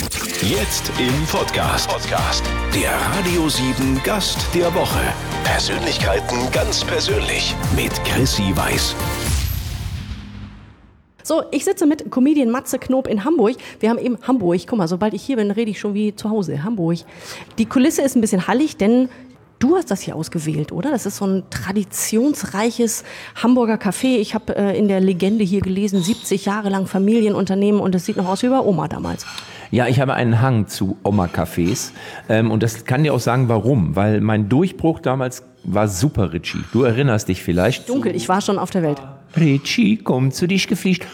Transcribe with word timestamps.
Jetzt 0.00 0.90
im 0.98 1.26
Podcast. 1.26 1.90
Podcast. 1.90 2.42
Der 2.74 2.90
Radio 3.14 3.50
7 3.50 4.00
Gast 4.02 4.38
der 4.54 4.74
Woche. 4.74 4.98
Persönlichkeiten 5.44 6.50
ganz 6.52 6.82
persönlich 6.82 7.54
mit 7.76 7.92
Chrissy 8.04 8.56
Weiß. 8.56 8.96
So, 11.22 11.42
ich 11.50 11.66
sitze 11.66 11.84
mit 11.84 12.10
Comedian 12.10 12.48
Matze 12.48 12.78
Knob 12.78 13.08
in 13.08 13.26
Hamburg. 13.26 13.56
Wir 13.80 13.90
haben 13.90 13.98
eben 13.98 14.16
Hamburg. 14.22 14.60
Guck 14.66 14.78
mal, 14.78 14.88
sobald 14.88 15.12
ich 15.12 15.22
hier 15.22 15.36
bin, 15.36 15.50
rede 15.50 15.70
ich 15.70 15.78
schon 15.78 15.92
wie 15.92 16.16
zu 16.16 16.30
Hause. 16.30 16.64
Hamburg. 16.64 17.00
Die 17.58 17.66
Kulisse 17.66 18.00
ist 18.00 18.16
ein 18.16 18.22
bisschen 18.22 18.46
hallig, 18.46 18.78
denn 18.78 19.10
Du 19.60 19.76
hast 19.76 19.90
das 19.90 20.00
hier 20.00 20.16
ausgewählt, 20.16 20.72
oder? 20.72 20.90
Das 20.90 21.04
ist 21.04 21.18
so 21.18 21.26
ein 21.26 21.42
traditionsreiches 21.50 23.04
Hamburger 23.42 23.74
Café. 23.74 24.16
Ich 24.16 24.34
habe 24.34 24.56
äh, 24.56 24.78
in 24.78 24.88
der 24.88 25.00
Legende 25.00 25.44
hier 25.44 25.60
gelesen, 25.60 26.02
70 26.02 26.46
Jahre 26.46 26.70
lang 26.70 26.86
Familienunternehmen 26.86 27.78
und 27.78 27.94
es 27.94 28.06
sieht 28.06 28.16
noch 28.16 28.26
aus 28.26 28.42
wie 28.42 28.48
bei 28.48 28.58
Oma 28.58 28.88
damals. 28.88 29.26
Ja, 29.70 29.86
ich 29.86 30.00
habe 30.00 30.14
einen 30.14 30.40
Hang 30.40 30.66
zu 30.66 30.96
Oma-Cafés 31.04 31.90
ähm, 32.30 32.50
und 32.50 32.62
das 32.62 32.86
kann 32.86 33.04
dir 33.04 33.12
auch 33.12 33.20
sagen, 33.20 33.50
warum. 33.50 33.94
Weil 33.96 34.22
mein 34.22 34.48
Durchbruch 34.48 34.98
damals 34.98 35.44
war 35.62 35.88
super, 35.88 36.32
Richie. 36.32 36.64
Du 36.72 36.84
erinnerst 36.84 37.28
dich 37.28 37.42
vielleicht. 37.42 37.86
Dunkel, 37.86 38.16
ich 38.16 38.30
war 38.30 38.40
schon 38.40 38.58
auf 38.58 38.70
der 38.70 38.82
Welt. 38.82 39.02
Richie, 39.36 39.98
komm 39.98 40.32
zu 40.32 40.48
dich 40.48 40.68
gefliegt. 40.68 41.06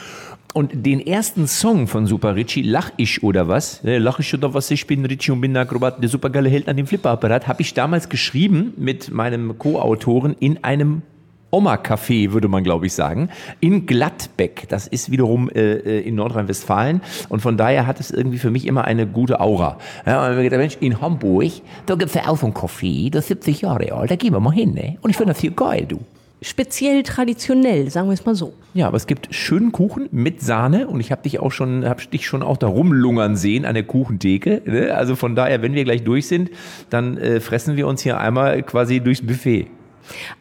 Und 0.56 0.87
den 0.87 1.06
ersten 1.06 1.46
Song 1.46 1.87
von 1.87 2.06
Super 2.06 2.34
Richie, 2.34 2.62
Lach 2.62 2.91
ich 2.97 3.23
oder 3.23 3.47
was? 3.47 3.84
Äh, 3.84 3.98
Lach 3.98 4.20
ich 4.20 4.33
oder 4.33 4.55
was? 4.55 4.70
Ich 4.70 4.87
bin 4.87 5.05
Richie 5.05 5.30
und 5.30 5.42
bin 5.42 5.52
der 5.52 5.64
Akrobat, 5.64 6.02
der 6.02 6.09
supergeile 6.09 6.48
Held 6.48 6.66
an 6.66 6.78
dem 6.78 6.87
Flipperapparat, 6.87 7.47
habe 7.47 7.60
ich 7.60 7.74
damals 7.74 8.09
geschrieben 8.09 8.73
mit 8.78 9.11
meinem 9.11 9.59
Co-Autoren 9.59 10.34
in 10.41 10.64
einem 10.64 11.02
Oma-Café, 11.50 12.33
würde 12.33 12.48
man 12.48 12.64
glaube 12.64 12.87
ich 12.87 12.95
sagen, 12.95 13.28
in 13.61 13.84
Gladbeck. 13.84 14.66
Das 14.70 14.87
ist 14.87 15.11
wiederum 15.11 15.50
äh, 15.50 15.74
äh 15.74 16.00
in 16.09 16.14
Nordrhein-Westfalen 16.14 17.02
und 17.28 17.41
von 17.41 17.59
daher 17.59 17.86
hat 17.86 18.00
es 18.00 18.11
irgendwie 18.11 18.38
für 18.38 18.50
mich 18.50 18.66
immer 18.66 18.86
eine 18.86 19.06
gute 19.06 19.41
Aura. 19.41 19.77
Ja, 20.06 20.27
und 20.27 20.36
mir 20.36 20.42
gedacht, 20.42 20.61
Mensch, 20.61 20.78
in 20.80 21.02
Hamburg, 21.02 21.52
da 21.84 21.97
gibt 21.97 22.09
es 22.09 22.14
ja 22.14 22.28
auch 22.28 22.38
so 22.38 22.47
einen 22.47 22.55
Café, 22.55 23.11
das 23.11 23.25
ist 23.25 23.28
70 23.44 23.61
Jahre 23.61 23.92
alt, 23.92 24.11
da 24.11 24.16
gehen 24.16 24.33
wir 24.33 24.41
mal 24.41 24.55
hin, 24.55 24.72
ne? 24.72 24.97
Und 25.03 25.11
ich 25.11 25.19
finde 25.19 25.34
das 25.34 25.41
hier 25.42 25.50
geil, 25.50 25.84
du 25.86 26.00
speziell 26.42 27.03
traditionell, 27.03 27.91
sagen 27.91 28.09
wir 28.09 28.15
es 28.15 28.25
mal 28.25 28.34
so. 28.34 28.53
Ja, 28.75 28.89
aber 28.89 28.97
es 28.97 29.06
gibt 29.06 29.34
schönen 29.34 29.73
Kuchen 29.73 30.09
mit 30.12 30.41
Sahne 30.41 30.87
und 30.87 31.01
ich 31.01 31.11
habe 31.11 31.23
dich 31.23 31.41
auch 31.41 31.53
schon, 31.53 31.84
habe 31.84 32.05
dich 32.06 32.27
schon 32.27 32.43
auch 32.43 32.56
da 32.56 32.67
rumlungern 32.67 33.37
sehen 33.37 33.65
an 33.65 33.75
der 33.75 33.84
Kuchentheke. 33.84 34.62
Ne? 34.67 34.95
Also 34.95 35.17
von 35.17 35.34
daher, 35.34 35.62
wenn 35.62 35.75
wir 35.75 35.84
gleich 35.84 36.05
durch 36.05 36.27
sind, 36.27 36.51
dann 36.91 37.17
äh, 37.17 37.41
fressen 37.41 37.77
wir 37.77 37.87
uns 37.87 38.03
hier 38.03 38.19
einmal 38.20 38.62
quasi 38.62 39.01
durchs 39.01 39.27
Buffet. 39.27 39.69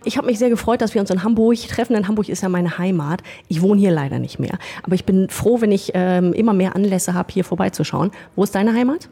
Ich 0.03 0.17
habe 0.17 0.27
mich 0.27 0.37
sehr 0.37 0.49
gefreut, 0.49 0.81
dass 0.81 0.93
wir 0.93 1.01
uns 1.01 1.09
in 1.09 1.23
Hamburg 1.23 1.57
treffen, 1.67 1.93
denn 1.93 2.07
Hamburg 2.07 2.29
ist 2.29 2.43
ja 2.43 2.49
meine 2.49 2.77
Heimat. 2.77 3.21
Ich 3.47 3.61
wohne 3.61 3.79
hier 3.79 3.91
leider 3.91 4.19
nicht 4.19 4.39
mehr. 4.39 4.57
Aber 4.83 4.93
ich 4.95 5.05
bin 5.05 5.29
froh, 5.29 5.61
wenn 5.61 5.71
ich 5.71 5.91
ähm, 5.95 6.33
immer 6.33 6.53
mehr 6.53 6.75
Anlässe 6.75 7.13
habe, 7.13 7.33
hier 7.33 7.43
vorbeizuschauen. 7.43 8.11
Wo 8.35 8.43
ist 8.43 8.53
deine 8.53 8.73
Heimat? 8.73 9.09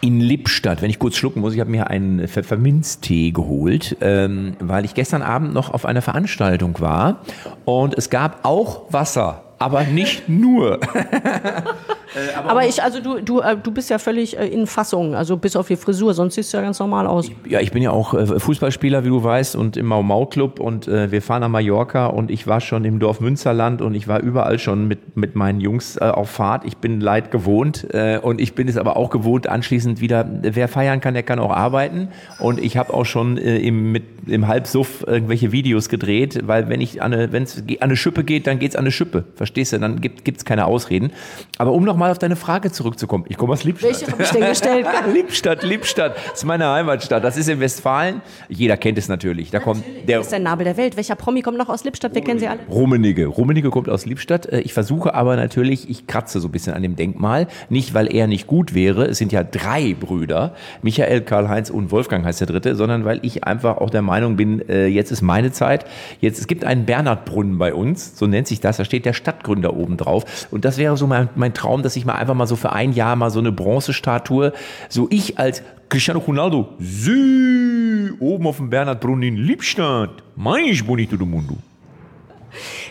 In 0.00 0.20
Lippstadt, 0.20 0.82
wenn 0.82 0.90
ich 0.90 0.98
kurz 0.98 1.16
schlucken 1.16 1.40
muss, 1.40 1.54
ich 1.54 1.60
habe 1.60 1.70
mir 1.70 1.88
einen 1.88 2.26
Pfefferminztee 2.26 3.30
geholt, 3.30 3.96
ähm, 4.00 4.56
weil 4.60 4.84
ich 4.84 4.94
gestern 4.94 5.22
Abend 5.22 5.54
noch 5.54 5.72
auf 5.72 5.84
einer 5.84 6.02
Veranstaltung 6.02 6.80
war 6.80 7.20
und 7.64 7.94
es 7.94 8.10
gab 8.10 8.44
auch 8.44 8.92
Wasser, 8.92 9.42
aber 9.58 9.84
nicht 9.84 10.28
nur. 10.28 10.80
Äh, 12.14 12.34
aber, 12.36 12.50
aber, 12.50 12.66
ich, 12.66 12.82
also 12.82 13.00
du, 13.00 13.20
du, 13.20 13.40
äh, 13.40 13.56
du 13.56 13.70
bist 13.70 13.90
ja 13.90 13.98
völlig 13.98 14.38
äh, 14.38 14.46
in 14.46 14.66
Fassung, 14.66 15.14
also 15.14 15.36
bis 15.36 15.56
auf 15.56 15.68
die 15.68 15.76
Frisur, 15.76 16.14
sonst 16.14 16.34
siehst 16.34 16.52
du 16.52 16.58
ja 16.58 16.62
ganz 16.62 16.78
normal 16.78 17.06
aus. 17.06 17.30
Ja, 17.48 17.60
ich 17.60 17.72
bin 17.72 17.82
ja 17.82 17.90
auch 17.90 18.14
äh, 18.14 18.38
Fußballspieler, 18.38 19.04
wie 19.04 19.08
du 19.08 19.22
weißt, 19.22 19.56
und 19.56 19.76
im 19.76 19.86
Mau-Mau-Club 19.86 20.60
und 20.60 20.88
äh, 20.88 21.10
wir 21.10 21.22
fahren 21.22 21.40
nach 21.40 21.48
Mallorca 21.48 22.06
und 22.06 22.30
ich 22.30 22.46
war 22.46 22.60
schon 22.60 22.84
im 22.84 22.98
Dorf 22.98 23.20
Münsterland 23.20 23.82
und 23.82 23.94
ich 23.94 24.08
war 24.08 24.20
überall 24.20 24.58
schon 24.58 24.86
mit, 24.86 25.16
mit 25.16 25.34
meinen 25.34 25.60
Jungs 25.60 25.96
äh, 25.96 26.04
auf 26.04 26.30
Fahrt. 26.30 26.64
Ich 26.64 26.76
bin 26.78 27.00
leid 27.00 27.30
gewohnt 27.30 27.86
und 28.22 28.40
ich 28.40 28.54
bin 28.54 28.68
es 28.68 28.76
aber 28.76 28.96
auch 28.96 29.10
gewohnt, 29.10 29.48
anschließend 29.48 30.00
wieder, 30.00 30.28
wer 30.42 30.68
feiern 30.68 31.00
kann, 31.00 31.14
der 31.14 31.22
kann 31.22 31.38
auch 31.38 31.50
arbeiten 31.50 32.08
und 32.38 32.58
ich 32.58 32.76
habe 32.76 32.92
auch 32.92 33.04
schon 33.04 33.36
im, 33.36 33.92
mit, 33.92 34.04
im 34.26 34.48
Halbsuff 34.48 35.04
irgendwelche 35.06 35.52
Videos 35.52 35.88
gedreht, 35.88 36.40
weil 36.46 36.68
wenn 36.68 36.80
ich 36.80 37.02
an 37.02 37.12
eine, 37.12 37.32
wenn 37.32 37.44
es 37.44 37.58
an 37.58 37.76
eine 37.80 37.96
Schippe 37.96 38.24
geht, 38.24 38.46
dann 38.46 38.58
geht 38.58 38.70
es 38.70 38.76
an 38.76 38.84
eine 38.84 38.90
Schippe, 38.90 39.24
verstehst 39.34 39.72
du? 39.72 39.78
Dann 39.78 40.00
gibt 40.00 40.36
es 40.36 40.44
keine 40.44 40.66
Ausreden. 40.66 41.12
Aber 41.58 41.72
um 41.72 41.84
nochmal 41.84 42.03
nochmal 42.04 42.12
auf 42.12 42.18
deine 42.18 42.36
Frage 42.36 42.70
zurückzukommen. 42.70 43.24
Ich 43.28 43.36
komme 43.36 43.54
aus 43.54 43.64
Lippstadt. 43.64 43.90
Welche 43.90 44.12
habe 44.12 44.22
ich 44.22 44.30
denn 44.30 44.46
gestellt? 44.46 44.86
Lippstadt, 45.12 45.62
Lippstadt. 45.62 46.16
Das 46.16 46.38
ist 46.38 46.44
meine 46.44 46.68
Heimatstadt. 46.68 47.24
Das 47.24 47.36
ist 47.36 47.48
in 47.48 47.60
Westfalen. 47.60 48.20
Jeder 48.48 48.76
kennt 48.76 48.98
es 48.98 49.08
natürlich. 49.08 49.50
Da 49.50 49.60
kommt 49.60 49.84
der 50.06 50.18
das 50.18 50.26
ist 50.26 50.32
der 50.32 50.40
Nabel 50.40 50.64
der 50.64 50.76
Welt. 50.76 50.96
Welcher 50.96 51.16
Promi 51.16 51.40
kommt 51.40 51.56
noch 51.56 51.68
aus 51.68 51.84
Lippstadt? 51.84 52.14
Wir 52.14 52.22
kennen 52.22 52.40
sie 52.40 52.48
alle. 52.48 52.60
Rummenigge. 52.68 53.26
Rummenigge 53.26 53.70
kommt 53.70 53.88
aus 53.88 54.04
Lippstadt. 54.04 54.46
Äh, 54.46 54.60
ich 54.60 54.74
versuche 54.74 55.14
aber 55.14 55.36
natürlich, 55.36 55.88
ich 55.88 56.06
kratze 56.06 56.40
so 56.40 56.48
ein 56.48 56.52
bisschen 56.52 56.74
an 56.74 56.82
dem 56.82 56.96
Denkmal. 56.96 57.46
Nicht, 57.70 57.94
weil 57.94 58.14
er 58.14 58.26
nicht 58.26 58.46
gut 58.46 58.74
wäre. 58.74 59.06
Es 59.06 59.18
sind 59.18 59.32
ja 59.32 59.42
drei 59.42 59.94
Brüder. 59.98 60.54
Michael, 60.82 61.22
Karl-Heinz 61.22 61.70
und 61.70 61.90
Wolfgang 61.90 62.24
heißt 62.24 62.40
der 62.40 62.48
dritte, 62.48 62.74
sondern 62.74 63.04
weil 63.04 63.20
ich 63.22 63.44
einfach 63.44 63.78
auch 63.78 63.90
der 63.90 64.02
Meinung 64.02 64.36
bin, 64.36 64.68
äh, 64.68 64.86
jetzt 64.86 65.10
ist 65.10 65.22
meine 65.22 65.52
Zeit. 65.52 65.86
Jetzt, 66.20 66.38
es 66.38 66.46
gibt 66.46 66.64
einen 66.64 66.84
Bernhardbrunnen 66.84 67.56
bei 67.56 67.72
uns. 67.72 68.18
So 68.18 68.26
nennt 68.26 68.46
sich 68.46 68.60
das. 68.60 68.76
Da 68.76 68.84
steht 68.84 69.06
der 69.06 69.14
Stadtgründer 69.14 69.74
oben 69.74 69.96
drauf. 69.96 70.24
Und 70.50 70.64
das 70.64 70.76
wäre 70.76 70.96
so 70.96 71.06
mein, 71.06 71.30
mein 71.34 71.54
Traum, 71.54 71.82
dass 71.82 71.93
ich 71.96 72.04
mal 72.04 72.14
einfach 72.14 72.34
mal 72.34 72.46
so 72.46 72.56
für 72.56 72.72
ein 72.72 72.92
Jahr 72.92 73.16
mal 73.16 73.30
so 73.30 73.38
eine 73.38 73.52
Bronzestatue, 73.52 74.52
so 74.88 75.06
ich 75.10 75.38
als 75.38 75.62
Cristiano 75.88 76.20
Ronaldo, 76.20 76.68
sie, 76.78 78.12
oben 78.18 78.46
auf 78.46 78.56
dem 78.56 78.70
Bernhardbrunnen 78.70 79.22
in 79.22 79.36
Liebstadt, 79.36 80.22
mais 80.36 80.82
bonito 80.82 81.16
do 81.16 81.26
mundo. 81.26 81.56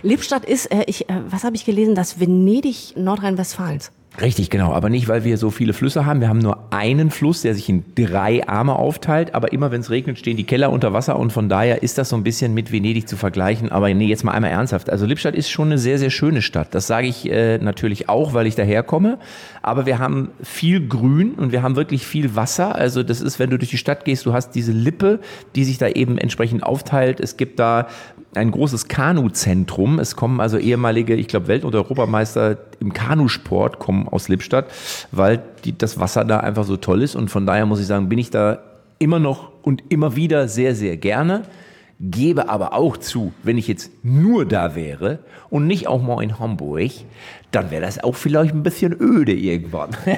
Liebstadt 0.02 0.46
ist, 0.46 0.68
äh, 0.68 0.84
ich, 0.88 1.10
äh, 1.10 1.22
was 1.28 1.44
habe 1.44 1.56
ich 1.56 1.66
gelesen, 1.66 1.96
das 1.96 2.20
Venedig 2.20 2.96
Nordrhein-Westfalens. 2.98 3.92
Richtig, 4.22 4.52
genau. 4.52 4.74
Aber 4.74 4.90
nicht, 4.90 5.08
weil 5.08 5.24
wir 5.24 5.38
so 5.38 5.50
viele 5.50 5.74
Flüsse 5.74 6.06
haben. 6.06 6.22
Wir 6.22 6.30
haben 6.30 6.38
nur 6.38 6.72
einen 6.72 7.10
Fluss, 7.10 7.42
der 7.42 7.56
sich 7.56 7.68
in 7.68 7.84
drei 7.96 8.48
Arme 8.48 8.76
aufteilt. 8.76 9.34
Aber 9.34 9.52
immer, 9.54 9.72
wenn 9.72 9.82
es 9.82 9.90
regnet, 9.90 10.20
stehen 10.20 10.38
die 10.38 10.44
Keller 10.44 10.72
unter 10.72 10.94
Wasser. 10.94 11.18
Und 11.18 11.34
von 11.34 11.50
daher 11.50 11.82
ist 11.82 11.98
das 11.98 12.10
so 12.10 12.16
ein 12.16 12.24
bisschen 12.24 12.54
mit 12.54 12.72
Venedig 12.72 13.08
zu 13.08 13.18
vergleichen. 13.18 13.72
Aber 13.72 13.92
nee, 13.92 14.06
jetzt 14.06 14.24
mal 14.24 14.34
einmal 14.34 14.52
ernsthaft. 14.52 14.92
Also 14.92 15.08
Lippstadt 15.08 15.34
ist 15.34 15.50
schon 15.50 15.70
eine 15.70 15.80
sehr, 15.80 15.98
sehr 15.98 16.12
schöne 16.12 16.44
Stadt. 16.44 16.76
Das 16.76 16.86
sage 16.86 17.08
ich 17.08 17.30
äh, 17.30 17.58
natürlich 17.58 18.08
auch, 18.08 18.36
weil 18.36 18.46
ich 18.46 18.54
daherkomme. 18.54 19.18
Aber 19.64 19.88
wir 19.88 19.98
haben 19.98 20.30
viel 20.44 20.88
Grün 20.88 21.32
und 21.32 21.52
wir 21.52 21.64
haben 21.64 21.76
wirklich 21.76 22.06
viel 22.06 22.36
Wasser. 22.36 22.76
Also 22.76 23.02
das 23.02 23.20
ist, 23.20 23.40
wenn 23.40 23.50
du 23.50 23.58
durch 23.58 23.72
die 23.72 23.78
Stadt 23.78 24.06
gehst, 24.06 24.28
du 24.28 24.34
hast 24.34 24.52
diese 24.52 24.74
Lippe, 24.74 25.22
die 25.56 25.64
sich 25.64 25.80
da 25.80 25.88
eben 25.88 26.20
entsprechend 26.20 26.62
aufteilt. 26.62 27.20
Es 27.20 27.36
gibt 27.36 27.58
da 27.58 27.88
ein 28.36 28.52
großes 28.52 28.88
Kanuzentrum. 28.88 30.00
Es 30.00 30.16
kommen 30.16 30.40
also 30.40 30.58
ehemalige, 30.58 31.16
ich 31.16 31.28
glaube, 31.28 31.48
Welt- 31.48 31.66
und 31.66 31.76
Europameister 31.76 32.58
im 32.84 32.94
Kanusport 32.94 33.80
kommen 33.80 34.08
aus 34.08 34.28
Lippstadt, 34.28 34.66
weil 35.12 35.42
die, 35.64 35.78
das 35.78 36.00
Wasser 36.00 36.26
da 36.26 36.40
einfach 36.40 36.66
so 36.66 36.78
toll 36.78 37.02
ist. 37.02 37.16
Und 37.16 37.30
von 37.30 37.46
daher 37.46 37.66
muss 37.66 37.80
ich 37.80 37.88
sagen, 37.88 38.10
bin 38.10 38.20
ich 38.20 38.30
da 38.30 38.60
immer 39.00 39.20
noch 39.20 39.52
und 39.64 39.84
immer 39.90 40.16
wieder 40.16 40.48
sehr, 40.48 40.76
sehr 40.76 40.98
gerne. 40.98 41.44
Gebe 42.00 42.50
aber 42.50 42.74
auch 42.74 42.98
zu, 42.98 43.34
wenn 43.44 43.58
ich 43.58 43.68
jetzt 43.68 43.92
nur 44.04 44.46
da 44.46 44.76
wäre 44.76 45.20
und 45.50 45.68
nicht 45.68 45.88
auch 45.88 46.02
mal 46.02 46.22
in 46.22 46.40
Hamburg, 46.40 46.92
dann 47.52 47.72
wäre 47.72 47.82
das 47.82 48.04
auch 48.04 48.16
vielleicht 48.16 48.54
ein 48.54 48.64
bisschen 48.64 48.94
öde 49.00 49.34
irgendwann. 49.34 49.92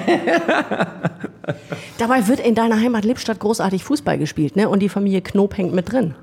Dabei 1.98 2.26
wird 2.26 2.40
in 2.40 2.54
deiner 2.54 2.80
Heimat 2.80 3.04
Lippstadt 3.04 3.38
großartig 3.38 3.84
Fußball 3.84 4.18
gespielt, 4.18 4.56
ne? 4.56 4.68
Und 4.68 4.80
die 4.80 4.88
Familie 4.88 5.20
Knob 5.20 5.56
hängt 5.56 5.74
mit 5.74 5.92
drin. 5.92 6.14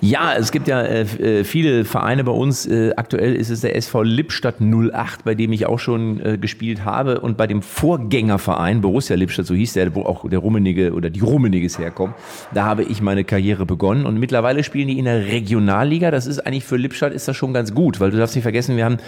Ja, 0.00 0.34
es 0.34 0.52
gibt 0.52 0.68
ja 0.68 0.80
äh, 0.82 1.00
äh, 1.02 1.44
viele 1.44 1.84
Vereine 1.84 2.22
bei 2.22 2.32
uns. 2.32 2.66
Äh, 2.66 2.92
aktuell 2.96 3.34
ist 3.34 3.50
es 3.50 3.62
der 3.62 3.74
SV 3.74 4.02
Lippstadt 4.02 4.56
08, 4.60 5.24
bei 5.24 5.34
dem 5.34 5.52
ich 5.52 5.66
auch 5.66 5.78
schon 5.78 6.24
äh, 6.24 6.38
gespielt 6.38 6.84
habe. 6.84 7.20
Und 7.20 7.36
bei 7.36 7.46
dem 7.46 7.62
Vorgängerverein, 7.62 8.80
Borussia 8.80 9.16
Lippstadt, 9.16 9.46
so 9.46 9.54
hieß 9.54 9.72
der, 9.72 9.94
wo 9.94 10.02
auch 10.02 10.28
der 10.28 10.38
Rummenige 10.38 10.92
oder 10.92 11.10
die 11.10 11.20
Rummeniges 11.20 11.78
herkommen, 11.78 12.14
da 12.54 12.64
habe 12.64 12.84
ich 12.84 13.02
meine 13.02 13.24
Karriere 13.24 13.66
begonnen. 13.66 14.06
Und 14.06 14.18
mittlerweile 14.18 14.62
spielen 14.62 14.88
die 14.88 14.98
in 14.98 15.06
der 15.06 15.26
Regionalliga. 15.26 16.10
Das 16.10 16.26
ist 16.26 16.46
eigentlich 16.46 16.64
für 16.64 16.76
Lippstadt 16.76 17.12
ist 17.12 17.26
das 17.26 17.36
schon 17.36 17.52
ganz 17.52 17.74
gut, 17.74 17.98
weil 17.98 18.10
du 18.10 18.18
darfst 18.18 18.36
nicht 18.36 18.44
vergessen, 18.44 18.76
wir 18.76 18.84
haben, 18.84 18.98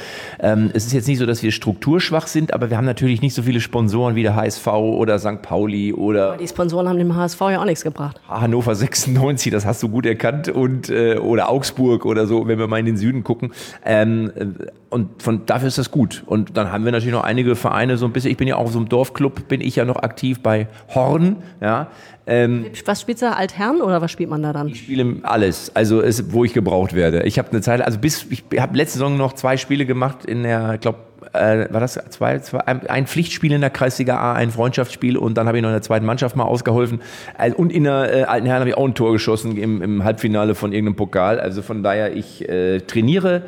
ähm, 0.41 0.71
es 0.75 0.87
ist 0.87 0.93
jetzt 0.93 1.07
nicht 1.07 1.19
so, 1.19 1.27
dass 1.27 1.43
wir 1.43 1.53
strukturschwach 1.53 2.27
sind, 2.27 2.53
aber 2.53 2.71
wir 2.71 2.77
haben 2.77 2.85
natürlich 2.85 3.23
nicht 3.23 3.35
so 3.35 3.43
viele 3.43 3.61
Sponsoren 3.61 4.17
wie 4.17 4.23
der 4.23 4.35
HSV 4.35 4.67
oder 4.67 5.19
St. 5.19 5.43
Pauli 5.43 5.93
oder. 5.93 6.31
Aber 6.31 6.39
die 6.39 6.49
Sponsoren 6.49 6.89
haben 6.89 6.99
dem 6.99 7.15
HSV 7.15 7.41
ja 7.41 7.61
auch 7.61 7.65
nichts 7.65 7.85
gebracht. 7.85 8.21
Hannover 8.29 8.75
96, 8.75 9.53
das 9.53 9.65
hast 9.65 9.83
du 9.83 9.89
gut 9.89 10.07
erkannt. 10.07 10.30
Und 10.31 10.71
und 10.71 10.91
äh, 10.91 11.17
oder 11.19 11.51
Augsburg 11.51 12.07
oder 12.07 12.27
so, 12.27 12.47
wenn 12.47 12.59
wir 12.59 12.67
mal 12.67 12.79
in 12.79 12.87
den 12.87 12.97
Süden 12.97 13.25
gucken. 13.25 13.53
Ähm, 13.85 14.33
äh, 14.35 14.47
und 14.89 15.23
von 15.23 15.47
dafür 15.47 15.69
ist 15.69 15.79
das 15.79 15.91
gut. 15.91 16.23
Und 16.27 16.57
dann 16.57 16.73
haben 16.73 16.85
wir 16.85 16.93
natürlich 16.93 17.15
noch 17.15 17.25
einige 17.25 17.55
Vereine 17.55 17.97
so 17.97 18.07
ein 18.07 18.13
bisschen. 18.13 18.31
Ich 18.31 18.37
bin 18.37 18.49
ja 18.49 18.57
auch 18.57 18.71
so 18.71 18.79
im 18.79 18.89
Dorfclub, 18.89 19.49
bin 19.49 19.61
ich 19.61 19.77
ja 19.77 19.85
noch 19.85 19.97
aktiv 19.97 20.41
bei 20.41 20.69
Horn. 20.95 21.37
Ja. 21.61 21.89
Ähm, 22.27 22.67
was 22.85 23.01
spielt 23.01 23.21
da 23.23 23.33
Altherren 23.33 23.83
oder 23.83 24.01
was 24.01 24.11
spielt 24.11 24.31
man 24.31 24.43
da 24.43 24.53
dann? 24.53 24.69
Ich 24.69 24.81
spiele 24.81 25.17
alles, 25.23 25.75
also 25.75 26.01
ist, 26.01 26.33
wo 26.33 26.45
ich 26.45 26.53
gebraucht 26.53 26.95
werde. 26.95 27.23
Ich 27.25 27.39
habe 27.39 27.51
eine 27.51 27.61
Zeit, 27.61 27.81
also 27.81 27.99
bis 27.99 28.27
ich 28.31 28.45
habe 28.59 28.77
letzte 28.77 28.99
Saison 28.99 29.17
noch 29.17 29.33
zwei 29.33 29.57
Spiele 29.57 29.87
gemacht 29.87 30.25
in 30.25 30.43
der, 30.43 30.75
ich 30.75 30.81
glaube 30.81 30.99
äh, 31.33 31.73
war 31.73 31.81
das 31.81 31.95
zwei, 32.11 32.39
zwei, 32.41 32.61
ein 32.61 33.07
Pflichtspiel 33.07 33.53
in 33.53 33.61
der 33.61 33.71
Kreisliga 33.71 34.17
A, 34.17 34.35
ein 34.35 34.51
Freundschaftsspiel 34.51 35.17
und 35.17 35.37
dann 35.37 35.47
habe 35.47 35.59
ich 35.59 35.63
noch 35.63 35.71
in 35.71 35.75
der 35.75 35.83
zweiten 35.83 36.07
Mannschaft 36.07 36.37
mal 36.37 36.45
ausgeholfen. 36.45 37.01
Also, 37.37 37.57
und 37.57 37.73
in 37.73 37.85
der 37.85 38.15
äh, 38.15 38.23
alten 38.25 38.47
Herren 38.47 38.61
habe 38.61 38.71
ich 38.71 38.77
auch 38.77 38.87
ein 38.87 38.95
Tor 38.95 39.13
geschossen 39.13 39.57
im, 39.57 39.83
im 39.83 40.05
Halbfinale 40.05 40.55
von 40.55 40.73
irgendeinem 40.73 40.97
Pokal. 40.97 41.41
Also 41.41 41.63
von 41.63 41.83
daher, 41.83 42.17
ich 42.17 42.49
äh, 42.49 42.81
trainiere 42.81 43.43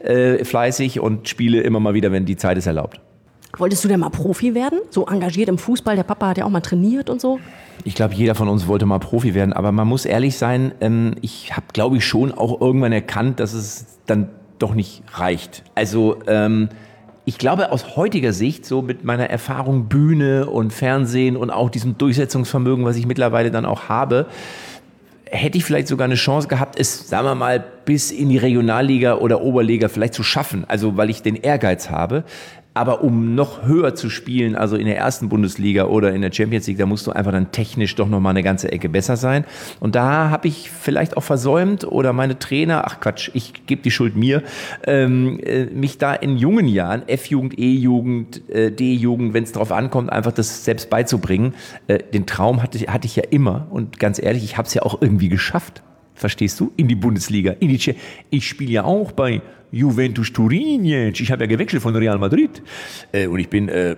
äh, 0.00 0.44
fleißig 0.44 1.00
und 1.00 1.28
spiele 1.28 1.60
immer 1.60 1.80
mal 1.80 1.94
wieder, 1.94 2.12
wenn 2.12 2.24
die 2.24 2.36
Zeit 2.36 2.58
es 2.58 2.66
erlaubt. 2.66 3.00
Wolltest 3.58 3.84
du 3.84 3.88
denn 3.88 4.00
mal 4.00 4.10
Profi 4.10 4.54
werden? 4.54 4.80
So 4.90 5.06
engagiert 5.06 5.48
im 5.48 5.56
Fußball? 5.56 5.96
Der 5.96 6.02
Papa 6.02 6.28
hat 6.28 6.38
ja 6.38 6.44
auch 6.44 6.50
mal 6.50 6.60
trainiert 6.60 7.08
und 7.08 7.20
so. 7.20 7.38
Ich 7.84 7.94
glaube, 7.94 8.14
jeder 8.14 8.34
von 8.34 8.48
uns 8.48 8.66
wollte 8.66 8.84
mal 8.84 8.98
Profi 8.98 9.34
werden, 9.34 9.52
aber 9.52 9.72
man 9.72 9.88
muss 9.88 10.04
ehrlich 10.04 10.36
sein, 10.36 10.72
ähm, 10.80 11.14
ich 11.22 11.56
habe, 11.56 11.66
glaube 11.72 11.96
ich, 11.96 12.04
schon 12.04 12.32
auch 12.32 12.60
irgendwann 12.60 12.92
erkannt, 12.92 13.40
dass 13.40 13.54
es 13.54 13.98
dann 14.06 14.28
doch 14.58 14.74
nicht 14.74 15.02
reicht. 15.14 15.62
Also 15.74 16.18
ähm, 16.26 16.68
ich 17.28 17.38
glaube, 17.38 17.72
aus 17.72 17.96
heutiger 17.96 18.32
Sicht, 18.32 18.64
so 18.64 18.82
mit 18.82 19.04
meiner 19.04 19.28
Erfahrung 19.28 19.88
Bühne 19.88 20.46
und 20.46 20.72
Fernsehen 20.72 21.36
und 21.36 21.50
auch 21.50 21.70
diesem 21.70 21.98
Durchsetzungsvermögen, 21.98 22.84
was 22.84 22.96
ich 22.96 23.04
mittlerweile 23.04 23.50
dann 23.50 23.66
auch 23.66 23.88
habe, 23.88 24.26
hätte 25.28 25.58
ich 25.58 25.64
vielleicht 25.64 25.88
sogar 25.88 26.04
eine 26.04 26.14
Chance 26.14 26.46
gehabt, 26.46 26.78
es, 26.78 27.08
sagen 27.08 27.26
wir 27.26 27.34
mal, 27.34 27.64
bis 27.84 28.12
in 28.12 28.28
die 28.28 28.38
Regionalliga 28.38 29.16
oder 29.16 29.40
Oberliga 29.42 29.88
vielleicht 29.88 30.14
zu 30.14 30.22
schaffen. 30.22 30.64
Also, 30.68 30.96
weil 30.96 31.10
ich 31.10 31.20
den 31.22 31.34
Ehrgeiz 31.34 31.90
habe. 31.90 32.22
Aber 32.76 33.02
um 33.02 33.34
noch 33.34 33.64
höher 33.64 33.94
zu 33.94 34.10
spielen, 34.10 34.54
also 34.54 34.76
in 34.76 34.84
der 34.84 34.98
ersten 34.98 35.30
Bundesliga 35.30 35.86
oder 35.86 36.12
in 36.12 36.20
der 36.20 36.30
Champions 36.30 36.66
League, 36.66 36.76
da 36.76 36.84
musst 36.84 37.06
du 37.06 37.10
einfach 37.10 37.32
dann 37.32 37.50
technisch 37.50 37.94
doch 37.94 38.06
noch 38.06 38.20
mal 38.20 38.30
eine 38.30 38.42
ganze 38.42 38.70
Ecke 38.70 38.90
besser 38.90 39.16
sein. 39.16 39.46
Und 39.80 39.94
da 39.94 40.28
habe 40.28 40.46
ich 40.46 40.70
vielleicht 40.70 41.16
auch 41.16 41.22
versäumt 41.22 41.84
oder 41.90 42.12
meine 42.12 42.38
Trainer, 42.38 42.84
ach 42.86 43.00
Quatsch, 43.00 43.30
ich 43.32 43.64
gebe 43.66 43.80
die 43.80 43.90
Schuld 43.90 44.14
mir, 44.14 44.42
ähm, 44.86 45.40
äh, 45.42 45.64
mich 45.64 45.96
da 45.96 46.12
in 46.12 46.36
jungen 46.36 46.68
Jahren, 46.68 47.08
F-Jugend, 47.08 47.58
E-Jugend, 47.58 48.46
äh, 48.50 48.70
D-Jugend, 48.70 49.32
wenn 49.32 49.44
es 49.44 49.52
darauf 49.52 49.72
ankommt, 49.72 50.12
einfach 50.12 50.32
das 50.32 50.66
selbst 50.66 50.90
beizubringen. 50.90 51.54
Äh, 51.86 52.00
den 52.12 52.26
Traum 52.26 52.62
hatte, 52.62 52.78
hatte 52.92 53.06
ich 53.06 53.16
ja 53.16 53.24
immer. 53.30 53.68
Und 53.70 53.98
ganz 53.98 54.22
ehrlich, 54.22 54.44
ich 54.44 54.58
habe 54.58 54.68
es 54.68 54.74
ja 54.74 54.82
auch 54.82 55.00
irgendwie 55.00 55.30
geschafft. 55.30 55.82
Verstehst 56.16 56.58
du? 56.58 56.72
In 56.76 56.88
die 56.88 56.94
Bundesliga. 56.94 57.52
In 57.60 57.68
die 57.68 57.94
ich 58.30 58.48
spiele 58.48 58.72
ja 58.72 58.84
auch 58.84 59.12
bei 59.12 59.42
Juventus 59.70 60.32
Turin 60.32 60.84
jetzt. 60.84 61.20
Ich 61.20 61.30
habe 61.30 61.44
ja 61.44 61.46
gewechselt 61.46 61.82
von 61.82 61.94
Real 61.94 62.18
Madrid. 62.18 62.62
Äh, 63.12 63.26
und 63.26 63.38
ich 63.38 63.48
bin 63.48 63.68
äh, 63.68 63.92
äh, 63.92 63.96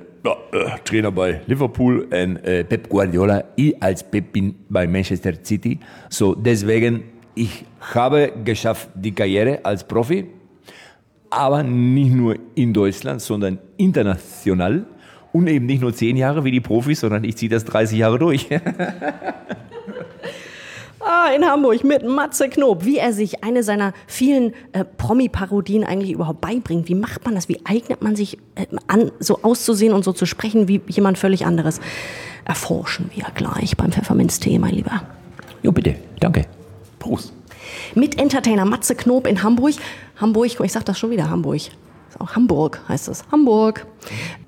Trainer 0.85 1.13
bei 1.13 1.41
Liverpool 1.47 2.01
und 2.03 2.37
äh, 2.45 2.65
Pep 2.65 2.89
Guardiola. 2.89 3.45
Ich 3.55 3.81
als 3.81 4.03
Pep 4.03 4.33
bin 4.33 4.57
bei 4.69 4.87
Manchester 4.87 5.33
City. 5.45 5.79
So, 6.09 6.35
deswegen, 6.35 7.05
ich 7.37 7.65
habe 7.95 8.33
geschafft 8.45 8.89
die 8.95 9.13
Karriere 9.13 9.65
als 9.65 9.87
Profi. 9.87 10.27
Aber 11.31 11.63
nicht 11.63 12.13
nur 12.13 12.37
in 12.57 12.73
Deutschland, 12.73 13.21
sondern 13.21 13.59
international. 13.77 14.87
Und 15.33 15.47
eben 15.47 15.67
nicht 15.67 15.83
nur 15.83 15.95
zehn 15.95 16.17
Jahre 16.17 16.43
wie 16.43 16.51
die 16.51 16.61
Profis, 16.61 17.01
sondern 17.01 17.23
ich 17.23 17.37
ziehe 17.37 17.51
das 17.51 17.65
30 17.65 17.99
Jahre 17.99 18.19
durch. 18.19 18.49
Ah, 21.11 21.31
in 21.35 21.43
Hamburg 21.43 21.85
mit 21.85 22.07
Matze 22.07 22.51
Knob, 22.51 22.85
wie 22.85 22.99
er 22.99 23.15
sich 23.15 23.43
eine 23.43 23.63
seiner 23.63 23.95
vielen 24.07 24.53
äh, 24.73 24.85
Promi-Parodien 24.85 25.83
eigentlich 25.83 26.11
überhaupt 26.11 26.43
beibringt. 26.43 26.91
Wie 26.91 26.95
macht 26.95 27.25
man 27.25 27.35
das? 27.35 27.49
Wie 27.49 27.65
eignet 27.65 28.03
man 28.03 28.15
sich 28.15 28.37
äh, 28.57 28.67
an, 28.89 29.11
so 29.19 29.39
auszusehen 29.41 29.95
und 29.95 30.05
so 30.05 30.13
zu 30.13 30.27
sprechen 30.27 30.69
wie 30.69 30.83
jemand 30.87 31.17
völlig 31.17 31.47
anderes? 31.47 31.81
Erforschen 32.45 33.11
wir 33.15 33.25
gleich 33.35 33.75
beim 33.75 33.91
Pfefferminz-Tee, 33.91 34.59
mein 34.59 34.75
Lieber. 34.75 35.01
Jo, 35.63 35.73
bitte. 35.73 35.95
Danke. 36.21 36.45
Prost. 36.99 37.33
Mit 37.95 38.21
Entertainer 38.21 38.67
Matze 38.67 38.95
Knob 38.95 39.27
in 39.27 39.43
Hamburg. 39.43 39.77
Hamburg, 40.17 40.61
ich 40.63 40.73
sag 40.73 40.85
das 40.85 40.99
schon 40.99 41.11
wieder, 41.11 41.31
Hamburg. 41.31 41.63
Auch 42.19 42.35
Hamburg 42.35 42.81
heißt 42.89 43.09
es. 43.09 43.25
Hamburg. 43.31 43.87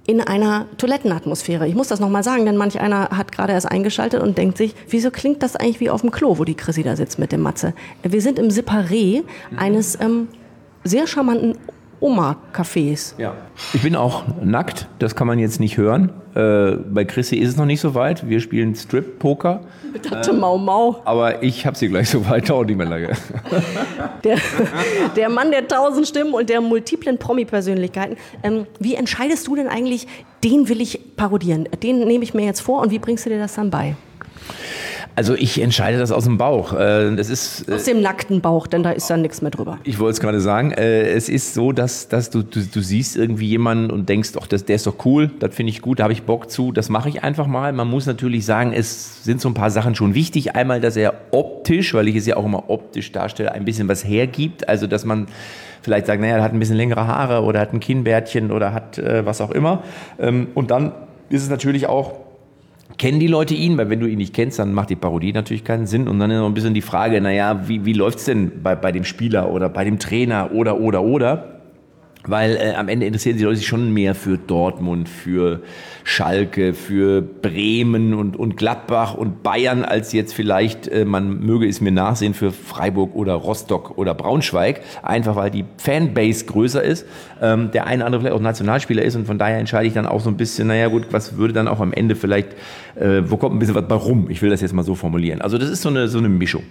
In 0.07 0.21
einer 0.21 0.67
Toilettenatmosphäre. 0.77 1.69
Ich 1.69 1.75
muss 1.75 1.89
das 1.89 2.01
nochmal 2.01 2.25
sagen, 2.25 2.45
denn 2.45 2.57
manch 2.57 2.81
einer 2.81 3.11
hat 3.11 3.31
gerade 3.31 3.53
erst 3.53 3.71
eingeschaltet 3.71 4.23
und 4.23 4.37
denkt 4.39 4.59
sich, 4.59 4.75
wieso 4.89 5.11
klingt 5.11 5.43
das 5.43 5.55
eigentlich 5.57 5.81
wie 5.81 5.91
auf 5.91 6.01
dem 6.01 6.11
Klo, 6.11 6.39
wo 6.39 6.45
die 6.45 6.57
Chrissy 6.57 6.83
da 6.83 6.97
sitzt 6.97 7.19
mit 7.19 7.33
dem 7.33 7.43
Matze? 7.43 7.75
Wir 8.03 8.21
sind 8.21 8.39
im 8.39 8.49
Separé 8.49 9.23
eines 9.57 10.01
ähm, 10.01 10.29
sehr 10.83 11.07
charmanten 11.07 11.57
Oma-Cafés. 12.01 13.15
Ja. 13.19 13.35
Ich 13.75 13.83
bin 13.83 13.95
auch 13.95 14.25
nackt, 14.43 14.89
das 14.99 15.15
kann 15.15 15.27
man 15.27 15.39
jetzt 15.39 15.61
nicht 15.61 15.77
hören. 15.77 16.11
Äh, 16.35 16.77
bei 16.89 17.05
Chrissy 17.05 17.37
ist 17.37 17.51
es 17.51 17.57
noch 17.57 17.67
nicht 17.67 17.81
so 17.81 17.95
weit. 17.95 18.29
Wir 18.29 18.41
spielen 18.41 18.75
Strip-Poker. 18.75 19.61
Ich 19.95 20.03
dachte 20.03 20.33
Mau 20.33 20.57
Mau. 20.59 21.01
Aber 21.05 21.43
ich 21.43 21.67
habe 21.67 21.77
sie 21.77 21.89
gleich 21.89 22.09
so 22.09 22.27
weit, 22.29 22.49
dauert 22.49 22.69
nicht 22.69 22.77
mehr 22.77 22.87
lange. 22.87 23.11
Der, 24.25 24.37
der 25.17 25.29
Mann 25.31 25.51
der 25.51 25.67
tausend 25.67 26.07
Stimmen 26.07 26.35
und 26.35 26.51
der 26.51 26.61
multiplen 26.61 27.17
Promi-Persönlichkeiten. 27.17 28.17
Ähm, 28.43 28.67
wie 28.79 28.95
entscheidest 28.95 29.47
du 29.47 29.57
denn 29.57 29.67
eigentlich, 29.67 30.07
den 30.45 30.69
will 30.69 30.81
ich 30.81 31.17
parodieren? 31.17 31.69
Den 31.83 32.07
nehme 32.07 32.25
ich 32.25 32.35
mir 32.35 32.45
jetzt 32.45 32.61
vor 32.61 32.83
und 32.83 32.91
wie 32.91 32.99
bringst 32.99 33.25
du 33.25 33.31
dir 33.31 33.39
das 33.39 33.55
dann 33.55 33.71
bei? 33.71 33.97
Also 35.17 35.35
ich 35.35 35.61
entscheide 35.61 35.99
das 35.99 36.13
aus 36.13 36.25
dem 36.25 36.39
Bauch. 36.39 36.73
Äh, 36.73 37.15
Das 37.17 37.29
ist, 37.29 37.69
äh, 37.69 37.75
Aus 37.75 37.85
dem 37.85 38.01
nackten 38.01 38.41
Bauch, 38.41 38.67
denn 38.67 38.83
da 38.83 38.91
ist 38.93 39.11
dann 39.11 39.23
nichts 39.23 39.43
mehr 39.43 39.51
drüber. 39.51 39.79
ich 39.85 39.99
wollte 39.99 40.13
es 40.13 40.21
gerade 40.21 40.41
sagen, 40.41 40.71
äh, 40.73 41.11
es 41.11 41.29
ist 41.29 41.55
so, 41.55 41.73
dass, 41.73 42.09
dass 42.09 42.31
du, 42.31 42.43
du, 42.43 42.61
du 42.61 42.81
siehst 42.81 43.17
irgendwie 43.17 43.49
jemanden 43.49 43.91
und 43.91 44.09
denkst, 44.09 44.31
ach, 44.41 44.47
das, 44.47 44.65
der 44.65 44.77
ist 44.77 44.87
doch 44.87 45.05
cool, 45.05 45.31
das 45.41 45.55
finde 45.55 45.71
ich 45.71 45.83
gut, 45.83 45.99
da 45.99 46.05
habe 46.05 46.13
ich 46.13 46.23
Bock 46.23 46.51
zu, 46.51 46.73
das 46.73 46.89
mache 46.89 47.09
ich 47.09 47.23
einfach 47.23 47.47
mal. 47.47 47.73
Man 47.73 47.89
muss 47.89 48.07
natürlich 48.07 48.45
sagen, 48.47 48.73
es 48.73 49.25
sind 49.25 49.41
so 49.41 49.49
ein 49.49 49.55
paar 49.55 49.71
Sachen 49.71 49.95
schon 49.95 50.15
wichtig. 50.15 50.55
Einmal, 50.55 50.81
dass 50.81 50.97
er 50.97 51.15
optisch, 51.33 51.93
weil 51.95 52.09
ich 52.09 52.17
es 52.17 52.27
ja 52.27 52.37
auch 52.37 52.45
immer 52.47 52.71
optisch 52.71 53.13
darstelle, 53.13 53.53
ein 53.53 53.65
bisschen 53.65 53.89
was 53.89 54.05
hergibt. 54.07 54.69
Also, 54.69 54.87
dass 54.87 55.05
man 55.05 55.27
vielleicht 55.83 56.07
sagt, 56.07 56.21
naja, 56.21 56.37
er 56.37 56.43
hat 56.43 56.53
ein 56.53 56.59
bisschen 56.59 56.77
längere 56.77 57.07
Haare 57.07 57.43
oder 57.43 57.61
hat 57.61 57.73
ein 57.73 57.81
Kinnbärtchen 57.81 58.51
oder 58.51 58.73
hat 58.73 58.99
äh, 58.99 59.25
was 59.27 59.41
auch 59.41 59.51
immer. 59.51 59.83
Ähm, 60.19 60.49
und 60.55 60.71
dann 60.71 60.93
ist 61.31 61.43
es 61.43 61.49
natürlich 61.51 61.87
auch, 61.87 62.13
kennen 62.99 63.21
die 63.21 63.27
Leute 63.27 63.55
ihn? 63.55 63.79
Weil 63.79 63.91
wenn 63.91 64.01
du 64.01 64.07
ihn 64.07 64.19
nicht 64.19 64.35
kennst, 64.35 64.59
dann 64.59 64.73
macht 64.73 64.91
die 64.91 64.97
Parodie 64.97 65.33
natürlich 65.33 65.65
keinen 65.65 65.87
Sinn. 65.87 66.09
Und 66.09 66.19
dann 66.19 66.31
ist 66.31 66.39
noch 66.39 66.47
ein 66.47 66.55
bisschen 66.55 66.75
die 66.75 66.83
Frage, 66.83 67.21
naja, 67.21 67.69
wie, 67.69 67.85
wie 67.85 67.93
läuft's 67.93 68.25
denn 68.25 68.63
bei, 68.63 68.75
bei 68.75 68.93
dem 68.93 69.05
Spieler 69.05 69.51
oder 69.51 69.69
bei 69.69 69.85
dem 69.85 69.99
Trainer 69.99 70.51
oder, 70.53 70.81
oder, 70.81 71.03
oder? 71.03 71.60
Weil 72.27 72.57
äh, 72.57 72.75
am 72.75 72.89
Ende 72.89 73.07
interessieren 73.07 73.39
die 73.39 73.45
Leute 73.45 73.57
sich 73.57 73.67
schon 73.67 73.93
mehr 73.95 74.15
für 74.15 74.37
Dortmund, 74.37 75.09
für 75.09 75.61
Schalke, 76.05 76.75
für 76.75 77.23
Bremen 77.23 78.15
und, 78.15 78.37
und 78.37 78.57
Gladbach 78.57 79.15
und 79.15 79.43
Bayern, 79.43 79.85
als 79.85 80.13
jetzt 80.13 80.35
vielleicht, 80.35 80.87
äh, 80.89 81.05
man 81.05 81.41
möge 81.41 81.67
es 81.67 81.81
mir 81.81 81.93
nachsehen, 81.93 82.35
für 82.35 82.53
Freiburg 82.53 83.15
oder 83.15 83.35
Rostock 83.35 83.97
oder 83.97 84.15
Braunschweig. 84.15 84.83
Einfach 85.03 85.37
weil 85.37 85.51
die 85.51 85.65
Fanbase 85.79 86.45
größer 86.45 86.83
ist, 86.83 87.07
ähm, 87.41 87.71
der 87.71 87.87
eine 87.87 88.03
oder 88.03 88.07
andere 88.07 88.21
vielleicht 88.21 88.37
auch 88.37 88.43
Nationalspieler 88.43 89.03
ist 89.03 89.17
und 89.17 89.27
von 89.27 89.39
daher 89.39 89.59
entscheide 89.59 89.87
ich 89.87 89.95
dann 89.95 90.07
auch 90.07 90.21
so 90.21 90.29
ein 90.29 90.37
bisschen, 90.37 90.69
naja 90.69 90.89
gut, 90.89 91.07
was 91.13 91.39
würde 91.39 91.55
dann 91.55 91.69
auch 91.69 91.81
am 91.81 91.93
Ende 91.93 92.17
vielleicht, 92.17 92.49
äh, 92.97 93.23
wo 93.25 93.39
kommt 93.39 93.57
ein 93.57 93.59
bisschen 93.59 93.75
was 93.75 93.89
bei 93.89 93.95
rum? 93.95 94.27
Ich 94.29 94.43
will 94.43 94.51
das 94.51 94.61
jetzt 94.61 94.75
mal 94.75 94.83
so 94.83 94.95
formulieren. 94.95 95.41
Also 95.41 95.57
das 95.57 95.71
ist 95.71 95.81
so 95.83 95.89
eine, 95.89 96.09
so 96.09 96.19
eine 96.19 96.29
Mischung. 96.29 96.65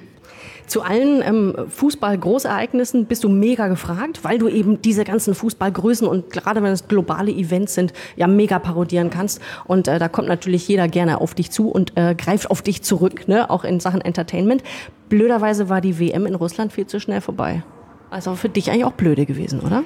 Zu 0.69 0.83
allen 0.83 1.24
ähm, 1.24 1.56
Fußball-Großereignissen 1.68 3.07
bist 3.07 3.24
du 3.24 3.30
mega 3.30 3.69
gefragt, 3.69 4.19
weil 4.21 4.38
du 4.38 4.48
eben 4.48 4.80
diese 4.83 5.04
ganzen 5.04 5.33
Fußballgrößen 5.33 6.07
und 6.07 6.30
gerade 6.30 6.62
wenn 6.62 6.71
es 6.71 6.88
globale 6.88 7.31
Events 7.31 7.74
sind, 7.74 7.92
ja 8.16 8.27
mega 8.27 8.60
parodieren 8.60 9.10
kannst. 9.10 9.42
Und 9.66 9.88
äh, 9.88 9.98
da 9.98 10.07
kommt 10.10 10.27
natürlich 10.27 10.68
jeder 10.68 10.88
gerne 10.88 11.21
auf 11.21 11.33
dich 11.33 11.50
zu 11.50 11.69
und 11.69 11.98
äh, 11.98 12.13
greift 12.13 12.51
auf 12.51 12.62
dich 12.62 12.84
zurück, 12.84 13.27
ne? 13.27 13.50
auch 13.50 13.63
in 13.63 13.79
Sachen 13.79 14.01
Entertainment. 14.01 14.62
Blöderweise 15.10 15.70
war 15.70 15.82
die 15.82 16.00
WM 16.00 16.27
in 16.27 16.36
Russland 16.36 16.72
viel 16.72 16.86
zu 16.86 17.00
schnell 17.00 17.22
vorbei. 17.22 17.63
Also 18.10 18.36
für 18.36 18.50
dich 18.50 18.72
eigentlich 18.72 18.86
auch 18.86 18.94
blöde 18.94 19.25
gewesen, 19.25 19.60
oder? 19.60 19.84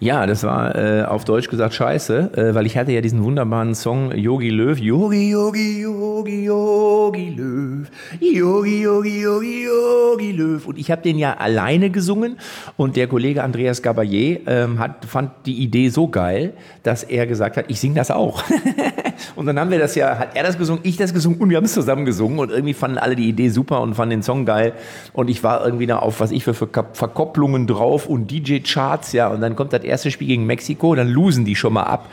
Ja, 0.00 0.26
das 0.26 0.42
war 0.42 0.74
äh, 0.74 1.04
auf 1.04 1.24
Deutsch 1.24 1.48
gesagt 1.48 1.72
scheiße, 1.72 2.32
äh, 2.36 2.54
weil 2.54 2.66
ich 2.66 2.76
hatte 2.76 2.92
ja 2.92 3.00
diesen 3.00 3.22
wunderbaren 3.22 3.74
Song 3.74 4.12
Yogi 4.12 4.50
Löw. 4.50 4.78
Yogi, 4.78 5.30
Yogi, 5.30 5.82
Yogi, 5.82 6.44
Yogi 6.44 7.30
Löw. 7.30 7.88
Yogi, 8.20 8.82
Yogi, 8.82 9.22
Yogi, 9.22 9.64
Yogi 9.64 10.32
Löw. 10.32 10.66
Und 10.66 10.78
ich 10.78 10.90
habe 10.90 11.02
den 11.02 11.16
ja 11.16 11.34
alleine 11.34 11.90
gesungen 11.90 12.38
und 12.76 12.96
der 12.96 13.06
Kollege 13.06 13.42
Andreas 13.44 13.82
Gabayé 13.82 14.40
ähm, 14.46 14.78
hat, 14.78 15.04
fand 15.04 15.30
die 15.46 15.62
Idee 15.62 15.88
so 15.88 16.08
geil, 16.08 16.54
dass 16.82 17.04
er 17.04 17.26
gesagt 17.26 17.56
hat, 17.56 17.66
ich 17.68 17.80
singe 17.80 17.94
das 17.94 18.10
auch. 18.10 18.42
und 19.36 19.46
dann 19.46 19.58
haben 19.58 19.70
wir 19.70 19.78
das 19.78 19.94
ja, 19.94 20.18
hat 20.18 20.36
er 20.36 20.42
das 20.42 20.58
gesungen, 20.58 20.80
ich 20.84 20.96
das 20.96 21.12
gesungen 21.12 21.38
und 21.40 21.50
wir 21.50 21.56
haben 21.56 21.64
es 21.64 21.74
zusammen 21.74 22.04
gesungen 22.04 22.38
und 22.38 22.50
irgendwie 22.50 22.74
fanden 22.74 22.98
alle 22.98 23.16
die 23.16 23.28
Idee 23.28 23.48
super 23.48 23.80
und 23.80 23.94
fanden 23.94 24.10
den 24.10 24.22
Song 24.22 24.44
geil. 24.44 24.72
Und 25.12 25.30
ich 25.30 25.42
war 25.42 25.64
irgendwie 25.64 25.86
da 25.86 25.98
auf, 25.98 26.20
was 26.20 26.30
ich 26.30 26.44
für 26.44 26.52
Verk- 26.52 26.94
Verkopplungen 26.94 27.66
drauf 27.66 28.06
und 28.06 28.30
DJ-Charts, 28.30 29.12
ja. 29.12 29.28
Und 29.28 29.40
dann 29.40 29.56
kommt 29.56 29.72
das 29.72 29.84
erste 29.84 30.10
Spiel 30.10 30.28
gegen 30.28 30.46
Mexiko, 30.46 30.94
dann 30.94 31.08
losen 31.08 31.44
die 31.44 31.56
schon 31.56 31.72
mal 31.72 31.84
ab. 31.84 32.08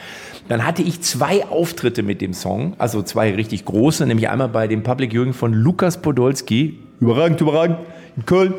Dann 0.47 0.65
hatte 0.65 0.81
ich 0.81 1.01
zwei 1.01 1.45
Auftritte 1.45 2.03
mit 2.03 2.21
dem 2.21 2.33
Song, 2.33 2.73
also 2.77 3.01
zwei 3.01 3.33
richtig 3.33 3.65
große, 3.65 4.05
nämlich 4.05 4.29
einmal 4.29 4.49
bei 4.49 4.67
dem 4.67 4.83
Public 4.83 5.11
Viewing 5.11 5.33
von 5.33 5.53
Lukas 5.53 6.01
Podolski, 6.01 6.79
überragend, 6.99 7.39
überragend, 7.41 7.77
in 8.17 8.25
Köln. 8.25 8.53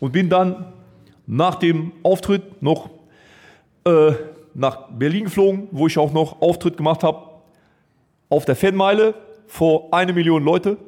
Und 0.00 0.12
bin 0.12 0.28
dann 0.28 0.64
nach 1.26 1.56
dem 1.56 1.92
Auftritt 2.02 2.62
noch 2.62 2.90
äh, 3.84 4.12
nach 4.54 4.88
Berlin 4.90 5.24
geflogen, 5.24 5.68
wo 5.70 5.86
ich 5.86 5.96
auch 5.98 6.12
noch 6.12 6.40
Auftritt 6.42 6.76
gemacht 6.76 7.02
habe 7.02 7.29
auf 8.30 8.46
der 8.46 8.56
Fanmeile 8.56 9.14
vor 9.46 9.92
eine 9.92 10.14
Million 10.14 10.42
Leute. 10.42 10.78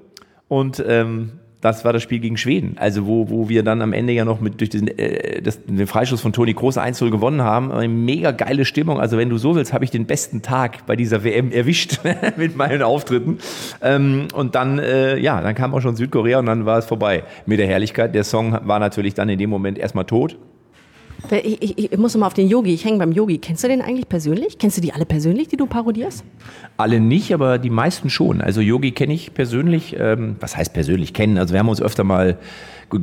Und 0.49 0.83
ähm, 0.87 1.33
das 1.63 1.85
war 1.85 1.93
das 1.93 2.03
Spiel 2.03 2.19
gegen 2.19 2.37
Schweden. 2.37 2.77
Also 2.77 3.07
wo, 3.07 3.31
wo 3.31 3.49
wir 3.49 3.63
dann 3.63 3.83
am 3.83 3.93
Ende 3.93 4.13
ja 4.13 4.25
noch 4.25 4.41
mit 4.41 4.61
durch 4.61 4.69
diesen, 4.69 4.89
äh, 4.99 5.41
das, 5.41 5.65
den 5.65 5.87
Freischuss 5.87 6.21
von 6.21 6.33
Toni 6.33 6.55
Kroos 6.55 6.77
1-0 6.77 7.11
gewonnen 7.11 7.43
haben. 7.43 7.71
Eine 7.71 7.89
mega 7.89 8.33
geile 8.33 8.65
Stimmung. 8.65 9.01
Also 9.01 9.17
wenn 9.17 9.31
du 9.31 9.39
so 9.39 9.55
willst, 9.55 9.73
habe 9.73 9.85
ich 9.85 9.91
den 9.91 10.07
besten 10.07 10.43
Tag 10.43 10.87
bei 10.87 10.97
dieser 10.97 11.23
WM 11.23 11.53
erwischt 11.53 12.01
mit 12.37 12.57
meinen 12.57 12.83
Auftritten. 12.83 13.39
Ähm, 13.81 14.27
und 14.35 14.57
dann, 14.57 14.81
äh, 14.81 15.19
ja, 15.19 15.41
dann 15.41 15.55
kam 15.55 15.73
auch 15.73 15.81
schon 15.81 15.95
Südkorea 15.95 16.41
und 16.41 16.47
dann 16.47 16.67
war 16.67 16.79
es 16.79 16.87
vorbei 16.87 17.23
mit 17.47 17.61
der 17.61 17.69
Herrlichkeit. 17.69 18.15
Der 18.15 18.25
Song 18.25 18.59
war 18.65 18.81
natürlich 18.81 19.15
dann 19.15 19.29
in 19.29 19.39
dem 19.39 19.49
Moment 19.49 19.79
erstmal 19.79 20.05
tot. 20.05 20.37
Ich, 21.31 21.63
ich, 21.63 21.93
ich 21.93 21.99
muss 21.99 22.17
mal 22.17 22.27
auf 22.27 22.35
den 22.35 22.49
Yogi, 22.49 22.75
ich 22.75 22.85
hänge 22.85 22.99
beim 22.99 23.13
Yogi. 23.13 23.39
Kennst 23.39 23.65
du 23.65 23.69
den 23.69 23.81
eigentlich 23.81 24.09
persönlich? 24.09 24.59
Kennst 24.59 24.77
du 24.77 24.81
die 24.81 24.93
alle 24.93 25.07
persönlich, 25.07 25.49
die 25.49 25.57
du 25.57 25.67
parodierst? 25.67 26.25
Alle 26.77 27.01
nicht, 27.01 27.33
aber 27.33 27.59
die 27.59 27.71
meisten 27.71 28.11
schon. 28.11 28.41
Also 28.41 28.61
Yogi 28.61 28.93
kenne 28.93 29.15
ich 29.15 29.33
persönlich. 29.33 29.97
Ähm, 29.99 30.37
was 30.41 30.57
heißt 30.57 30.75
persönlich 30.75 31.15
kennen? 31.15 31.39
Also 31.39 31.55
wir 31.55 31.61
haben 31.61 31.69
uns 31.69 31.81
öfter 31.81 32.05
mal 32.05 32.39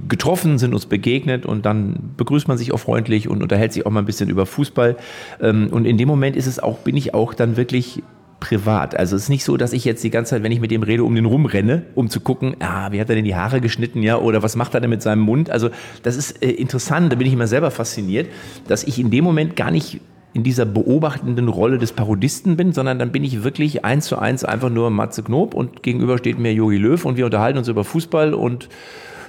getroffen, 0.07 0.59
sind 0.59 0.73
uns 0.73 0.85
begegnet 0.85 1.45
und 1.45 1.65
dann 1.65 2.13
begrüßt 2.17 2.47
man 2.47 2.57
sich 2.57 2.71
auch 2.71 2.79
freundlich 2.79 3.27
und 3.27 3.41
unterhält 3.41 3.73
sich 3.73 3.85
auch 3.85 3.91
mal 3.91 4.01
ein 4.01 4.05
bisschen 4.05 4.29
über 4.29 4.45
Fußball. 4.45 4.97
Ähm, 5.41 5.69
und 5.71 5.85
in 5.85 5.97
dem 5.97 6.07
Moment 6.07 6.35
ist 6.35 6.45
es 6.45 6.59
auch, 6.59 6.79
bin 6.79 6.95
ich 6.95 7.13
auch 7.13 7.33
dann 7.33 7.57
wirklich 7.57 8.03
privat. 8.39 8.95
Also 8.95 9.15
es 9.15 9.23
ist 9.23 9.29
nicht 9.29 9.43
so, 9.43 9.57
dass 9.57 9.73
ich 9.73 9.85
jetzt 9.85 10.03
die 10.03 10.09
ganze 10.09 10.31
Zeit, 10.31 10.43
wenn 10.43 10.51
ich 10.51 10.59
mit 10.59 10.71
dem 10.71 10.83
rede, 10.83 11.03
um 11.03 11.15
den 11.15 11.25
rumrenne, 11.25 11.83
um 11.95 12.09
zu 12.09 12.19
gucken, 12.21 12.55
ah, 12.59 12.91
wie 12.91 12.99
hat 12.99 13.09
er 13.09 13.15
denn 13.15 13.25
die 13.25 13.35
Haare 13.35 13.61
geschnitten, 13.61 14.01
ja, 14.01 14.17
oder 14.17 14.43
was 14.43 14.55
macht 14.55 14.73
er 14.73 14.81
denn 14.81 14.89
mit 14.89 15.01
seinem 15.01 15.21
Mund? 15.21 15.49
Also 15.49 15.69
das 16.03 16.15
ist 16.15 16.41
äh, 16.43 16.49
interessant, 16.49 17.11
da 17.11 17.15
bin 17.15 17.27
ich 17.27 17.33
immer 17.33 17.47
selber 17.47 17.71
fasziniert, 17.71 18.27
dass 18.67 18.83
ich 18.83 18.99
in 18.99 19.11
dem 19.11 19.23
Moment 19.23 19.55
gar 19.55 19.71
nicht 19.71 19.99
in 20.33 20.43
dieser 20.43 20.65
beobachtenden 20.65 21.47
Rolle 21.47 21.79
des 21.79 21.91
Parodisten 21.91 22.55
bin, 22.55 22.71
sondern 22.71 22.99
dann 22.99 23.11
bin 23.11 23.23
ich 23.23 23.43
wirklich 23.43 23.83
eins 23.83 24.05
zu 24.05 24.19
eins 24.19 24.43
einfach 24.43 24.69
nur 24.69 24.91
Matze 24.91 25.23
Knob 25.23 25.53
und 25.55 25.81
gegenüber 25.81 26.17
steht 26.17 26.37
mir 26.37 26.53
Jogi 26.53 26.77
Löw 26.77 27.03
und 27.03 27.17
wir 27.17 27.25
unterhalten 27.25 27.57
uns 27.57 27.67
über 27.67 27.83
Fußball 27.83 28.33
und 28.33 28.69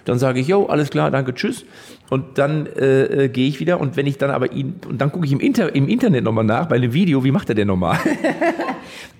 dann 0.05 0.19
sage 0.19 0.41
ich, 0.41 0.49
jo, 0.49 0.67
alles 0.67 0.91
klar, 0.91 1.11
danke, 1.11 1.35
tschüss. 1.35 1.65
Und 2.09 2.39
dann 2.39 2.67
äh, 2.67 3.25
äh, 3.25 3.29
gehe 3.29 3.49
ich 3.49 3.61
wieder 3.61 3.81
und 3.81 3.97
wenn 3.97 4.07
ich 4.07 4.19
dann 4.19 4.31
aber 4.31 4.53
ihn, 4.53 4.75
und 4.89 5.01
dann 5.01 5.13
gucke 5.13 5.27
ich 5.27 5.33
im, 5.33 5.41
Inter, 5.41 5.75
im 5.75 5.89
Internet 5.89 6.25
nochmal 6.25 6.45
nach, 6.45 6.67
bei 6.67 6.77
einem 6.77 6.93
Video, 6.93 7.25
wie 7.25 7.31
macht 7.31 7.49
er 7.49 7.55
denn 7.55 7.69
nochmal? 7.69 7.99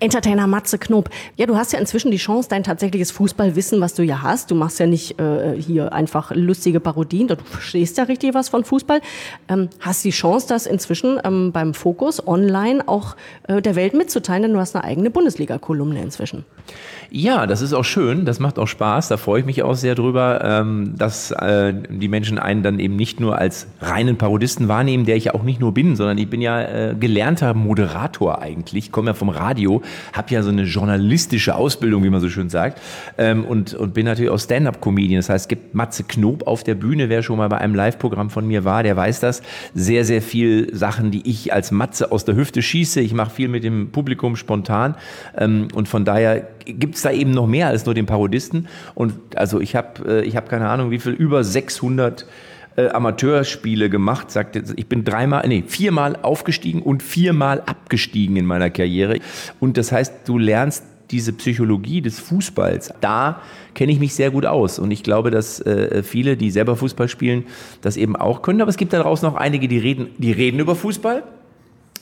Entertainer 0.01 0.47
Matze 0.47 0.79
Knob. 0.79 1.11
Ja, 1.37 1.45
du 1.45 1.55
hast 1.55 1.73
ja 1.73 1.79
inzwischen 1.79 2.09
die 2.09 2.17
Chance, 2.17 2.49
dein 2.49 2.63
tatsächliches 2.63 3.11
Fußballwissen, 3.11 3.79
was 3.81 3.93
du 3.93 4.01
ja 4.01 4.23
hast. 4.23 4.49
Du 4.49 4.55
machst 4.55 4.79
ja 4.79 4.87
nicht 4.87 5.19
äh, 5.21 5.55
hier 5.61 5.93
einfach 5.93 6.31
lustige 6.33 6.79
Parodien, 6.79 7.27
du 7.27 7.35
verstehst 7.35 7.99
ja 7.99 8.05
richtig 8.05 8.33
was 8.33 8.49
von 8.49 8.63
Fußball. 8.63 8.99
Ähm, 9.47 9.69
hast 9.79 10.03
die 10.03 10.09
Chance, 10.09 10.47
das 10.49 10.65
inzwischen 10.65 11.19
ähm, 11.23 11.51
beim 11.51 11.75
Fokus 11.75 12.27
online 12.27 12.87
auch 12.87 13.15
äh, 13.47 13.61
der 13.61 13.75
Welt 13.75 13.93
mitzuteilen, 13.93 14.41
denn 14.41 14.53
du 14.53 14.59
hast 14.59 14.75
eine 14.75 14.83
eigene 14.83 15.11
Bundesliga-Kolumne 15.11 16.01
inzwischen. 16.01 16.45
Ja, 17.11 17.45
das 17.45 17.61
ist 17.61 17.73
auch 17.73 17.83
schön, 17.83 18.25
das 18.25 18.39
macht 18.39 18.57
auch 18.57 18.67
Spaß, 18.67 19.09
da 19.09 19.17
freue 19.17 19.41
ich 19.41 19.45
mich 19.45 19.61
auch 19.61 19.75
sehr 19.75 19.93
drüber, 19.93 20.41
ähm, 20.43 20.93
dass 20.97 21.29
äh, 21.29 21.73
die 21.89 22.07
Menschen 22.07 22.39
einen 22.39 22.63
dann 22.63 22.79
eben 22.79 22.95
nicht 22.95 23.19
nur 23.19 23.37
als 23.37 23.67
reinen 23.81 24.17
Parodisten 24.17 24.67
wahrnehmen, 24.67 25.05
der 25.05 25.15
ich 25.15 25.25
ja 25.25 25.35
auch 25.35 25.43
nicht 25.43 25.59
nur 25.59 25.73
bin, 25.73 25.95
sondern 25.95 26.17
ich 26.17 26.29
bin 26.29 26.41
ja 26.41 26.61
äh, 26.61 26.95
gelernter 26.97 27.53
Moderator 27.53 28.41
eigentlich, 28.41 28.91
komme 28.91 29.11
ja 29.11 29.13
vom 29.13 29.29
Radio, 29.29 29.81
habe 30.13 30.33
ja 30.33 30.43
so 30.43 30.49
eine 30.49 30.63
journalistische 30.63 31.55
Ausbildung, 31.55 32.03
wie 32.03 32.09
man 32.09 32.21
so 32.21 32.29
schön 32.29 32.49
sagt, 32.49 32.79
ähm, 33.17 33.45
und, 33.45 33.73
und 33.73 33.93
bin 33.93 34.05
natürlich 34.05 34.31
auch 34.31 34.39
Stand-up-Comedian. 34.39 35.19
Das 35.19 35.29
heißt, 35.29 35.43
es 35.45 35.47
gibt 35.47 35.75
Matze 35.75 36.03
Knob 36.03 36.47
auf 36.47 36.63
der 36.63 36.75
Bühne, 36.75 37.09
wer 37.09 37.23
schon 37.23 37.37
mal 37.37 37.49
bei 37.49 37.57
einem 37.57 37.75
Live-Programm 37.75 38.29
von 38.29 38.47
mir 38.47 38.65
war, 38.65 38.83
der 38.83 38.95
weiß 38.95 39.19
das. 39.19 39.41
Sehr, 39.73 40.05
sehr 40.05 40.21
viel 40.21 40.75
Sachen, 40.75 41.11
die 41.11 41.29
ich 41.29 41.53
als 41.53 41.71
Matze 41.71 42.11
aus 42.11 42.25
der 42.25 42.35
Hüfte 42.35 42.61
schieße. 42.61 43.01
Ich 43.01 43.13
mache 43.13 43.31
viel 43.31 43.47
mit 43.47 43.63
dem 43.63 43.91
Publikum 43.91 44.35
spontan 44.35 44.95
ähm, 45.37 45.67
und 45.73 45.87
von 45.87 46.05
daher 46.05 46.47
gibt 46.65 46.95
es 46.95 47.01
da 47.01 47.11
eben 47.11 47.31
noch 47.31 47.47
mehr 47.47 47.67
als 47.67 47.85
nur 47.85 47.95
den 47.95 48.05
Parodisten. 48.05 48.67
Und 48.95 49.13
also 49.35 49.59
ich 49.59 49.75
habe 49.75 50.21
äh, 50.21 50.21
ich 50.23 50.35
hab 50.35 50.49
keine 50.49 50.69
Ahnung, 50.69 50.91
wie 50.91 50.99
viel, 50.99 51.13
über 51.13 51.43
600 51.43 52.25
äh, 52.75 52.89
Amateurspiele 52.89 53.89
gemacht, 53.89 54.31
sagte, 54.31 54.63
ich 54.75 54.87
bin 54.87 55.03
dreimal, 55.03 55.47
nee, 55.47 55.63
viermal 55.67 56.17
aufgestiegen 56.21 56.81
und 56.81 57.03
viermal 57.03 57.61
abgestiegen 57.65 58.35
in 58.37 58.45
meiner 58.45 58.69
Karriere. 58.69 59.19
Und 59.59 59.77
das 59.77 59.91
heißt, 59.91 60.13
du 60.25 60.37
lernst 60.37 60.85
diese 61.11 61.33
Psychologie 61.33 62.01
des 62.01 62.19
Fußballs, 62.19 62.93
da 63.01 63.41
kenne 63.75 63.91
ich 63.91 63.99
mich 63.99 64.15
sehr 64.15 64.31
gut 64.31 64.45
aus. 64.45 64.79
Und 64.79 64.91
ich 64.91 65.03
glaube, 65.03 65.29
dass 65.29 65.59
äh, 65.59 66.03
viele, 66.03 66.37
die 66.37 66.51
selber 66.51 66.75
Fußball 66.75 67.09
spielen, 67.09 67.43
das 67.81 67.97
eben 67.97 68.15
auch 68.15 68.41
können. 68.41 68.61
Aber 68.61 68.69
es 68.69 68.77
gibt 68.77 68.93
daraus 68.93 69.21
noch 69.21 69.35
einige, 69.35 69.67
die 69.67 69.77
reden, 69.77 70.07
die 70.17 70.31
reden 70.31 70.59
über 70.59 70.75
Fußball, 70.75 71.23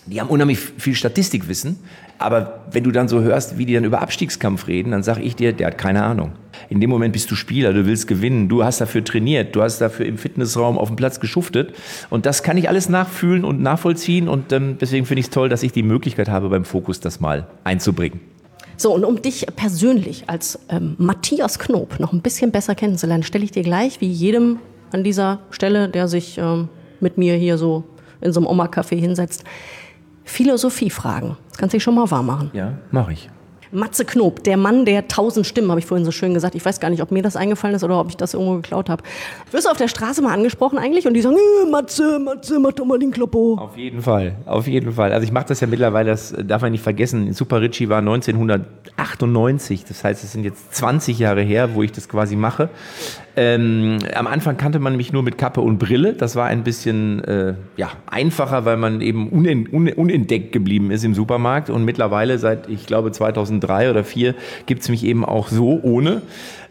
die 0.09 0.19
haben 0.19 0.29
unheimlich 0.29 0.59
viel 0.59 0.95
Statistikwissen, 0.95 1.77
aber 2.17 2.65
wenn 2.71 2.83
du 2.83 2.91
dann 2.91 3.07
so 3.07 3.21
hörst, 3.21 3.57
wie 3.57 3.65
die 3.65 3.73
dann 3.73 3.85
über 3.85 4.01
Abstiegskampf 4.01 4.67
reden, 4.67 4.91
dann 4.91 5.03
sage 5.03 5.21
ich 5.21 5.35
dir, 5.35 5.53
der 5.53 5.67
hat 5.67 5.77
keine 5.77 6.03
Ahnung. 6.03 6.33
In 6.69 6.81
dem 6.81 6.89
Moment 6.89 7.13
bist 7.13 7.31
du 7.31 7.35
Spieler, 7.35 7.71
du 7.73 7.85
willst 7.85 8.07
gewinnen, 8.07 8.49
du 8.49 8.63
hast 8.63 8.81
dafür 8.81 9.03
trainiert, 9.03 9.55
du 9.55 9.61
hast 9.61 9.79
dafür 9.79 10.05
im 10.05 10.17
Fitnessraum 10.17 10.77
auf 10.77 10.89
dem 10.89 10.95
Platz 10.95 11.19
geschuftet 11.19 11.73
und 12.09 12.25
das 12.25 12.43
kann 12.43 12.57
ich 12.57 12.67
alles 12.67 12.89
nachfühlen 12.89 13.45
und 13.45 13.61
nachvollziehen 13.61 14.27
und 14.27 14.51
ähm, 14.51 14.77
deswegen 14.79 15.05
finde 15.05 15.19
ich 15.19 15.27
es 15.27 15.31
toll, 15.31 15.47
dass 15.47 15.63
ich 15.63 15.71
die 15.71 15.83
Möglichkeit 15.83 16.27
habe, 16.27 16.49
beim 16.49 16.65
Fokus 16.65 16.99
das 16.99 17.19
mal 17.19 17.47
einzubringen. 17.63 18.19
So, 18.75 18.93
und 18.93 19.03
um 19.03 19.21
dich 19.21 19.45
persönlich 19.55 20.23
als 20.27 20.59
ähm, 20.69 20.95
Matthias 20.97 21.59
Knob 21.59 21.99
noch 21.99 22.13
ein 22.13 22.21
bisschen 22.21 22.51
besser 22.51 22.75
kennenzulernen, 22.75 23.23
stelle 23.23 23.43
ich 23.43 23.51
dir 23.51 23.63
gleich, 23.63 24.01
wie 24.01 24.07
jedem 24.07 24.59
an 24.91 25.03
dieser 25.03 25.39
Stelle, 25.51 25.89
der 25.89 26.07
sich 26.07 26.37
ähm, 26.37 26.69
mit 26.99 27.17
mir 27.17 27.35
hier 27.35 27.57
so 27.57 27.83
in 28.21 28.31
so 28.33 28.39
einem 28.39 28.47
Oma-Café 28.47 28.95
hinsetzt, 28.95 29.43
Philosophiefragen. 30.29 31.37
Das 31.49 31.57
kannst 31.57 31.73
du 31.73 31.77
dich 31.77 31.83
schon 31.83 31.95
mal 31.95 32.09
wahr 32.11 32.23
machen. 32.23 32.51
Ja, 32.53 32.73
mache 32.91 33.13
ich. 33.13 33.29
Matze 33.71 34.03
Knob, 34.03 34.43
der 34.43 34.57
Mann 34.57 34.83
der 34.85 35.07
tausend 35.07 35.45
Stimmen, 35.45 35.69
habe 35.69 35.79
ich 35.79 35.85
vorhin 35.85 36.03
so 36.03 36.11
schön 36.11 36.33
gesagt. 36.33 36.55
Ich 36.55 36.65
weiß 36.65 36.79
gar 36.79 36.89
nicht, 36.89 37.03
ob 37.03 37.11
mir 37.11 37.21
das 37.21 37.35
eingefallen 37.35 37.75
ist 37.75 37.83
oder 37.83 37.99
ob 37.99 38.09
ich 38.09 38.17
das 38.17 38.33
irgendwo 38.33 38.55
geklaut 38.55 38.89
habe. 38.89 39.03
Wirst 39.51 39.67
du 39.67 39.71
auf 39.71 39.77
der 39.77 39.87
Straße 39.87 40.23
mal 40.23 40.33
angesprochen 40.33 40.79
eigentlich 40.79 41.05
und 41.07 41.13
die 41.13 41.21
sagen, 41.21 41.35
äh, 41.35 41.69
Matze, 41.69 42.17
Matze, 42.19 42.59
mach 42.59 42.71
doch 42.73 42.85
mal 42.85 42.97
den 42.97 43.11
Kloppo. 43.11 43.57
Auf 43.59 43.77
jeden 43.77 44.01
Fall, 44.01 44.37
auf 44.45 44.67
jeden 44.67 44.93
Fall. 44.93 45.13
Also 45.13 45.23
ich 45.23 45.31
mache 45.31 45.45
das 45.49 45.59
ja 45.59 45.67
mittlerweile, 45.67 46.09
das 46.09 46.33
darf 46.43 46.63
man 46.63 46.71
nicht 46.71 46.83
vergessen. 46.83 47.31
Super 47.33 47.61
Ritchie 47.61 47.89
war 47.89 47.99
1998, 47.99 49.85
das 49.85 50.03
heißt, 50.03 50.23
es 50.23 50.31
sind 50.31 50.45
jetzt 50.45 50.73
20 50.75 51.19
Jahre 51.19 51.41
her, 51.41 51.75
wo 51.75 51.83
ich 51.83 51.91
das 51.91 52.09
quasi 52.09 52.35
mache. 52.35 52.69
Ähm, 53.35 53.99
am 54.15 54.27
Anfang 54.27 54.57
kannte 54.57 54.79
man 54.79 54.97
mich 54.97 55.13
nur 55.13 55.23
mit 55.23 55.37
Kappe 55.37 55.61
und 55.61 55.77
Brille. 55.77 56.13
Das 56.13 56.35
war 56.35 56.47
ein 56.47 56.63
bisschen 56.63 57.23
äh, 57.23 57.53
ja, 57.77 57.91
einfacher, 58.07 58.65
weil 58.65 58.77
man 58.77 59.01
eben 59.01 59.29
unentdeckt 59.29 60.51
geblieben 60.51 60.91
ist 60.91 61.03
im 61.03 61.13
Supermarkt. 61.13 61.69
Und 61.69 61.85
mittlerweile, 61.85 62.37
seit 62.37 62.69
ich 62.69 62.85
glaube 62.85 63.11
2003 63.11 63.91
oder 63.91 64.03
2004, 64.03 64.35
gibt 64.65 64.81
es 64.81 64.89
mich 64.89 65.03
eben 65.05 65.23
auch 65.23 65.47
so 65.47 65.79
ohne. 65.81 66.21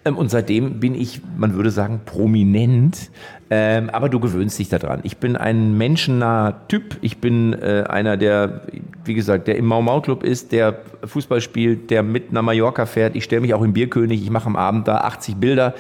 Ähm, 0.04 0.16
und 0.16 0.30
seitdem 0.30 0.80
bin 0.80 0.94
ich, 0.94 1.20
man 1.36 1.54
würde 1.54 1.70
sagen, 1.70 2.00
prominent. 2.04 3.10
Ähm, 3.50 3.88
aber 3.90 4.08
du 4.08 4.20
gewöhnst 4.20 4.58
dich 4.58 4.68
daran. 4.68 5.00
Ich 5.04 5.16
bin 5.16 5.36
ein 5.36 5.76
menschennaher 5.78 6.68
Typ. 6.68 6.98
Ich 7.00 7.18
bin 7.18 7.54
äh, 7.54 7.84
einer, 7.88 8.16
der, 8.16 8.62
wie 9.04 9.14
gesagt, 9.14 9.48
der 9.48 9.56
im 9.56 9.64
Mau 9.64 9.80
Mau 9.80 10.00
Club 10.00 10.22
ist, 10.22 10.52
der 10.52 10.80
Fußball 11.04 11.40
spielt, 11.40 11.90
der 11.90 12.02
mit 12.02 12.32
nach 12.32 12.42
Mallorca 12.42 12.84
fährt. 12.84 13.16
Ich 13.16 13.24
stelle 13.24 13.40
mich 13.40 13.54
auch 13.54 13.62
im 13.62 13.72
Bierkönig. 13.72 14.22
Ich 14.22 14.30
mache 14.30 14.46
am 14.46 14.56
Abend 14.56 14.86
da 14.86 14.98
80 14.98 15.36
Bilder. 15.36 15.74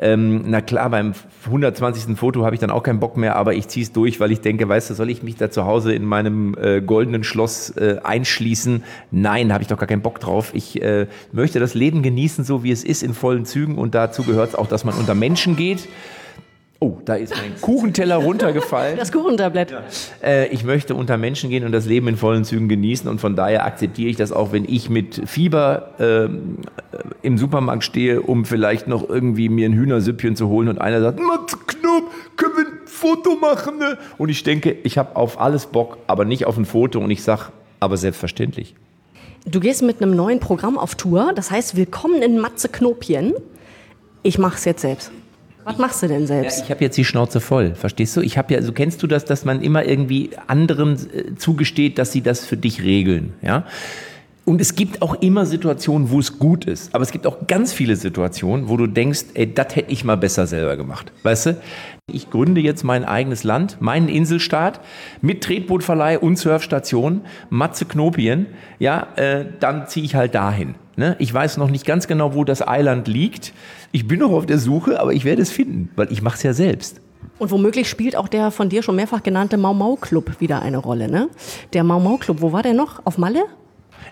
Ähm, 0.00 0.44
na 0.46 0.60
klar, 0.60 0.90
beim 0.90 1.14
120. 1.46 2.16
Foto 2.16 2.44
habe 2.44 2.54
ich 2.54 2.60
dann 2.60 2.70
auch 2.70 2.82
keinen 2.82 3.00
Bock 3.00 3.16
mehr, 3.16 3.36
aber 3.36 3.54
ich 3.54 3.68
ziehe 3.68 3.84
es 3.84 3.92
durch, 3.92 4.20
weil 4.20 4.32
ich 4.32 4.40
denke, 4.40 4.68
weißt 4.68 4.90
du, 4.90 4.94
soll 4.94 5.10
ich 5.10 5.22
mich 5.22 5.36
da 5.36 5.50
zu 5.50 5.64
Hause 5.64 5.94
in 5.94 6.04
meinem 6.04 6.56
äh, 6.60 6.80
goldenen 6.80 7.24
Schloss 7.24 7.70
äh, 7.70 7.98
einschließen? 8.02 8.82
Nein, 9.10 9.52
habe 9.52 9.62
ich 9.62 9.68
doch 9.68 9.78
gar 9.78 9.86
keinen 9.86 10.02
Bock 10.02 10.20
drauf. 10.20 10.50
Ich 10.54 10.82
äh, 10.82 11.06
möchte 11.32 11.60
das 11.60 11.74
Leben 11.74 12.02
genießen, 12.02 12.44
so 12.44 12.62
wie 12.64 12.72
es 12.72 12.84
ist, 12.84 13.02
in 13.02 13.14
vollen 13.14 13.44
Zügen 13.44 13.78
und 13.78 13.94
dazu 13.94 14.22
gehört 14.24 14.50
es 14.50 14.54
auch, 14.54 14.66
dass 14.66 14.84
man 14.84 14.94
unter 14.94 15.14
Menschen 15.14 15.56
geht. 15.56 15.88
Oh, 16.80 16.98
da 17.04 17.14
ist 17.14 17.34
mein 17.34 17.58
Kuchenteller 17.60 18.16
runtergefallen. 18.16 18.96
Das 18.98 19.12
Kuchentablett. 19.12 19.70
Ja. 19.70 19.82
Äh, 20.22 20.48
ich 20.48 20.64
möchte 20.64 20.94
unter 20.94 21.16
Menschen 21.16 21.48
gehen 21.48 21.64
und 21.64 21.72
das 21.72 21.86
Leben 21.86 22.08
in 22.08 22.16
vollen 22.16 22.44
Zügen 22.44 22.68
genießen 22.68 23.08
und 23.08 23.20
von 23.20 23.36
daher 23.36 23.64
akzeptiere 23.64 24.10
ich 24.10 24.16
das 24.16 24.32
auch, 24.32 24.52
wenn 24.52 24.64
ich 24.64 24.90
mit 24.90 25.22
Fieber 25.26 25.90
äh, 25.98 26.28
im 27.22 27.38
Supermarkt 27.38 27.84
stehe, 27.84 28.20
um 28.20 28.44
vielleicht 28.44 28.86
noch 28.86 29.08
irgendwie 29.08 29.48
mir 29.48 29.68
ein 29.68 29.72
Hühnersüppchen 29.72 30.36
zu 30.36 30.48
holen 30.48 30.68
und 30.68 30.80
einer 30.80 31.00
sagt, 31.00 31.20
Matze 31.20 31.56
Knob, 31.66 32.10
können 32.36 32.56
wir 32.56 32.66
ein 32.66 32.86
Foto 32.86 33.36
machen? 33.36 33.78
Ne? 33.78 33.96
Und 34.18 34.28
ich 34.28 34.42
denke, 34.42 34.76
ich 34.82 34.98
habe 34.98 35.16
auf 35.16 35.40
alles 35.40 35.66
Bock, 35.66 35.98
aber 36.06 36.24
nicht 36.24 36.44
auf 36.44 36.58
ein 36.58 36.66
Foto 36.66 36.98
und 37.00 37.10
ich 37.10 37.22
sage, 37.22 37.44
aber 37.80 37.96
selbstverständlich. 37.96 38.74
Du 39.46 39.60
gehst 39.60 39.82
mit 39.82 40.02
einem 40.02 40.16
neuen 40.16 40.40
Programm 40.40 40.78
auf 40.78 40.94
Tour, 40.96 41.32
das 41.34 41.50
heißt 41.50 41.76
Willkommen 41.76 42.22
in 42.22 42.38
Matze 42.38 42.68
Knopien. 42.68 43.34
Ich 44.22 44.38
mache 44.38 44.56
es 44.56 44.64
jetzt 44.64 44.80
selbst. 44.80 45.12
Was 45.64 45.78
machst 45.78 46.02
du 46.02 46.08
denn 46.08 46.26
selbst? 46.26 46.58
Ja, 46.58 46.64
ich 46.64 46.70
habe 46.70 46.84
jetzt 46.84 46.96
die 46.96 47.04
Schnauze 47.04 47.40
voll, 47.40 47.74
verstehst 47.74 48.16
du? 48.16 48.20
Ich 48.20 48.38
habe 48.38 48.52
ja, 48.52 48.60
also 48.60 48.72
kennst 48.72 49.02
du 49.02 49.06
das, 49.06 49.24
dass 49.24 49.44
man 49.44 49.62
immer 49.62 49.84
irgendwie 49.84 50.30
anderen 50.46 50.94
äh, 50.94 51.34
zugesteht, 51.36 51.98
dass 51.98 52.12
sie 52.12 52.22
das 52.22 52.44
für 52.44 52.56
dich 52.56 52.82
regeln, 52.82 53.32
ja? 53.42 53.64
Und 54.46 54.60
es 54.60 54.74
gibt 54.74 55.00
auch 55.00 55.22
immer 55.22 55.46
Situationen, 55.46 56.10
wo 56.10 56.18
es 56.18 56.38
gut 56.38 56.66
ist. 56.66 56.94
Aber 56.94 57.02
es 57.02 57.12
gibt 57.12 57.26
auch 57.26 57.46
ganz 57.46 57.72
viele 57.72 57.96
Situationen, 57.96 58.68
wo 58.68 58.76
du 58.76 58.86
denkst, 58.86 59.24
ey, 59.32 59.52
das 59.52 59.74
hätte 59.74 59.90
ich 59.90 60.04
mal 60.04 60.18
besser 60.18 60.46
selber 60.46 60.76
gemacht. 60.76 61.12
Weißt 61.22 61.46
du? 61.46 61.56
Ich 62.12 62.28
gründe 62.28 62.60
jetzt 62.60 62.84
mein 62.84 63.06
eigenes 63.06 63.42
Land, 63.42 63.80
meinen 63.80 64.08
Inselstaat 64.08 64.80
mit 65.22 65.42
Tretbootverleih 65.42 66.18
und 66.18 66.36
Surfstation, 66.38 67.22
Matze 67.48 67.86
Knopien. 67.86 68.46
Ja, 68.78 69.08
äh, 69.16 69.46
dann 69.60 69.88
ziehe 69.88 70.04
ich 70.04 70.14
halt 70.14 70.34
dahin. 70.34 70.74
Ne? 70.96 71.16
Ich 71.18 71.32
weiß 71.32 71.56
noch 71.56 71.70
nicht 71.70 71.86
ganz 71.86 72.06
genau, 72.06 72.34
wo 72.34 72.44
das 72.44 72.66
Eiland 72.66 73.08
liegt. 73.08 73.52
Ich 73.92 74.06
bin 74.06 74.20
noch 74.20 74.30
auf 74.30 74.46
der 74.46 74.58
Suche, 74.58 75.00
aber 75.00 75.12
ich 75.12 75.24
werde 75.24 75.42
es 75.42 75.50
finden, 75.50 75.90
weil 75.96 76.10
ich 76.12 76.22
mache 76.22 76.36
es 76.36 76.42
ja 76.42 76.52
selbst. 76.52 77.00
Und 77.38 77.50
womöglich 77.50 77.88
spielt 77.88 78.16
auch 78.16 78.28
der 78.28 78.50
von 78.50 78.68
dir 78.68 78.82
schon 78.82 78.96
mehrfach 78.96 79.22
genannte 79.22 79.56
Mau 79.56 79.74
Mau 79.74 79.96
Club 79.96 80.40
wieder 80.40 80.62
eine 80.62 80.78
Rolle, 80.78 81.08
ne? 81.08 81.28
Der 81.72 81.82
Mau 81.82 81.98
Mau 81.98 82.16
Club, 82.16 82.40
wo 82.40 82.52
war 82.52 82.62
der 82.62 82.74
noch? 82.74 83.04
Auf 83.04 83.18
Malle? 83.18 83.44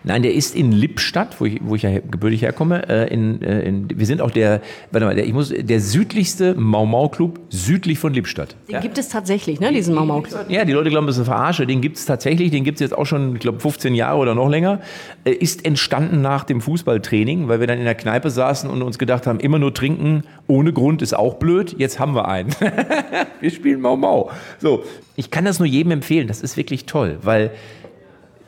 Nein, 0.04 0.22
der 0.22 0.34
ist 0.34 0.54
in 0.54 0.72
Lippstadt, 0.72 1.40
wo 1.40 1.46
ich, 1.46 1.60
wo 1.62 1.74
ich 1.74 1.82
ja 1.82 1.98
gebürtig 1.98 2.42
herkomme. 2.42 2.88
Äh, 2.88 3.12
in, 3.12 3.42
äh, 3.42 3.60
in, 3.60 3.88
wir 3.94 4.06
sind 4.06 4.20
auch 4.20 4.30
der, 4.30 4.60
warte 4.90 5.06
mal, 5.06 5.14
der, 5.14 5.26
ich 5.26 5.32
muss, 5.32 5.52
der 5.56 5.80
südlichste 5.80 6.54
Mau-Mau-Club 6.54 7.40
südlich 7.48 7.98
von 7.98 8.12
Lippstadt. 8.14 8.56
Den 8.68 8.80
gibt 8.80 8.98
es 8.98 9.08
tatsächlich, 9.08 9.60
ne, 9.60 9.72
diesen 9.72 9.94
Mau 9.94 10.04
Mau 10.04 10.20
Club. 10.20 10.46
Ja, 10.48 10.64
die 10.64 10.72
Leute 10.72 10.90
glauben, 10.90 11.06
das 11.06 11.16
ist 11.16 11.28
eine 11.28 11.36
Verarsche. 11.36 11.66
Den 11.66 11.80
gibt 11.80 11.96
es 11.96 12.06
tatsächlich. 12.06 12.50
Den 12.50 12.64
gibt 12.64 12.76
es 12.76 12.80
jetzt 12.80 12.96
auch 12.96 13.06
schon, 13.06 13.34
ich 13.34 13.40
glaube, 13.40 13.60
15 13.60 13.94
Jahre 13.94 14.18
oder 14.18 14.34
noch 14.34 14.48
länger. 14.48 14.80
Äh, 15.24 15.32
ist 15.32 15.64
entstanden 15.64 16.20
nach 16.20 16.44
dem 16.44 16.60
Fußballtraining, 16.60 17.48
weil 17.48 17.60
wir 17.60 17.66
dann 17.66 17.78
in 17.78 17.84
der 17.84 17.94
Kneipe 17.94 18.30
saßen 18.30 18.68
und 18.68 18.82
uns 18.82 18.98
gedacht 18.98 19.26
haben, 19.26 19.40
immer 19.40 19.58
nur 19.58 19.74
trinken 19.74 20.24
ohne 20.46 20.72
Grund 20.72 21.02
ist 21.02 21.14
auch 21.14 21.34
blöd. 21.34 21.76
Jetzt 21.78 21.98
haben 21.98 22.14
wir 22.14 22.28
einen. 22.28 22.50
wir 23.40 23.50
spielen 23.50 23.80
Mau 23.80 23.96
Mau. 23.96 24.30
So, 24.58 24.84
ich 25.16 25.30
kann 25.30 25.44
das 25.44 25.58
nur 25.58 25.66
jedem 25.66 25.92
empfehlen. 25.92 26.28
Das 26.28 26.42
ist 26.42 26.56
wirklich 26.56 26.86
toll, 26.86 27.18
weil 27.22 27.52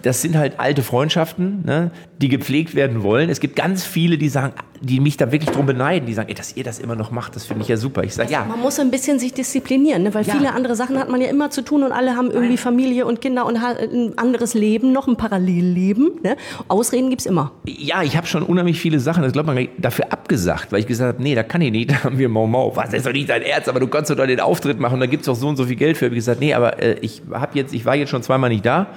das 0.04 0.20
sind 0.20 0.36
halt 0.36 0.60
alte 0.60 0.82
Freundschaften, 0.82 1.62
ne, 1.64 1.90
die 2.20 2.28
gepflegt 2.28 2.74
werden 2.74 3.02
wollen. 3.02 3.30
Es 3.30 3.40
gibt 3.40 3.56
ganz 3.56 3.84
viele, 3.84 4.18
die 4.18 4.28
sagen, 4.28 4.52
die 4.82 5.00
mich 5.00 5.16
da 5.16 5.32
wirklich 5.32 5.50
drum 5.50 5.64
beneiden, 5.64 6.06
die 6.06 6.12
sagen, 6.12 6.28
ey, 6.28 6.34
dass 6.34 6.54
ihr 6.56 6.62
das 6.62 6.78
immer 6.78 6.94
noch 6.94 7.10
macht, 7.10 7.36
das 7.36 7.46
finde 7.46 7.62
ich 7.62 7.68
ja 7.68 7.78
super. 7.78 8.04
Ich 8.04 8.14
sage, 8.14 8.30
ja. 8.30 8.44
Man 8.44 8.60
muss 8.60 8.78
ein 8.78 8.90
bisschen 8.90 9.18
sich 9.18 9.32
disziplinieren, 9.32 10.02
ne? 10.02 10.12
weil 10.12 10.26
ja. 10.26 10.34
viele 10.34 10.52
andere 10.52 10.76
Sachen 10.76 10.98
hat 10.98 11.08
man 11.08 11.22
ja 11.22 11.28
immer 11.28 11.48
zu 11.48 11.62
tun 11.62 11.82
und 11.82 11.92
alle 11.92 12.16
haben 12.16 12.30
irgendwie 12.30 12.58
Familie 12.58 13.06
und 13.06 13.22
Kinder 13.22 13.46
und 13.46 13.56
ein 13.56 14.12
anderes 14.18 14.52
Leben, 14.52 14.92
noch 14.92 15.08
ein 15.08 15.16
Parallelleben. 15.16 16.20
Ne? 16.22 16.36
Ausreden 16.68 17.08
gibt 17.08 17.22
es 17.22 17.26
immer. 17.26 17.52
Ja, 17.66 18.02
ich 18.02 18.14
habe 18.14 18.26
schon 18.26 18.42
unheimlich 18.42 18.78
viele 18.78 19.00
Sachen, 19.00 19.22
das 19.22 19.32
glaubt 19.32 19.46
man 19.46 19.68
dafür 19.78 20.12
abgesagt, 20.12 20.70
weil 20.70 20.80
ich 20.80 20.86
gesagt 20.86 21.14
habe, 21.14 21.22
nee, 21.22 21.34
da 21.34 21.42
kann 21.42 21.62
ich 21.62 21.72
nicht, 21.72 21.90
da 21.92 22.04
haben 22.04 22.18
wir 22.18 22.28
Mau 22.28 22.46
Mau. 22.46 22.76
Was, 22.76 22.90
das 22.90 22.98
ist 22.98 23.06
doch 23.06 23.12
nicht 23.12 23.30
dein 23.30 23.40
Ernst, 23.40 23.70
aber 23.70 23.80
du 23.80 23.86
kannst 23.86 24.10
doch 24.10 24.26
den 24.26 24.40
Auftritt 24.40 24.78
machen, 24.78 25.00
da 25.00 25.06
gibt 25.06 25.22
es 25.22 25.26
doch 25.26 25.34
so 25.34 25.48
und 25.48 25.56
so 25.56 25.64
viel 25.64 25.76
Geld 25.76 25.96
für. 25.96 26.04
Ich 26.04 26.10
habe 26.10 26.16
gesagt, 26.16 26.40
nee, 26.40 26.52
aber 26.52 26.82
äh, 26.82 26.98
ich, 27.00 27.22
hab 27.30 27.56
jetzt, 27.56 27.72
ich 27.72 27.86
war 27.86 27.96
jetzt 27.96 28.10
schon 28.10 28.22
zweimal 28.22 28.50
nicht 28.50 28.66
da, 28.66 28.88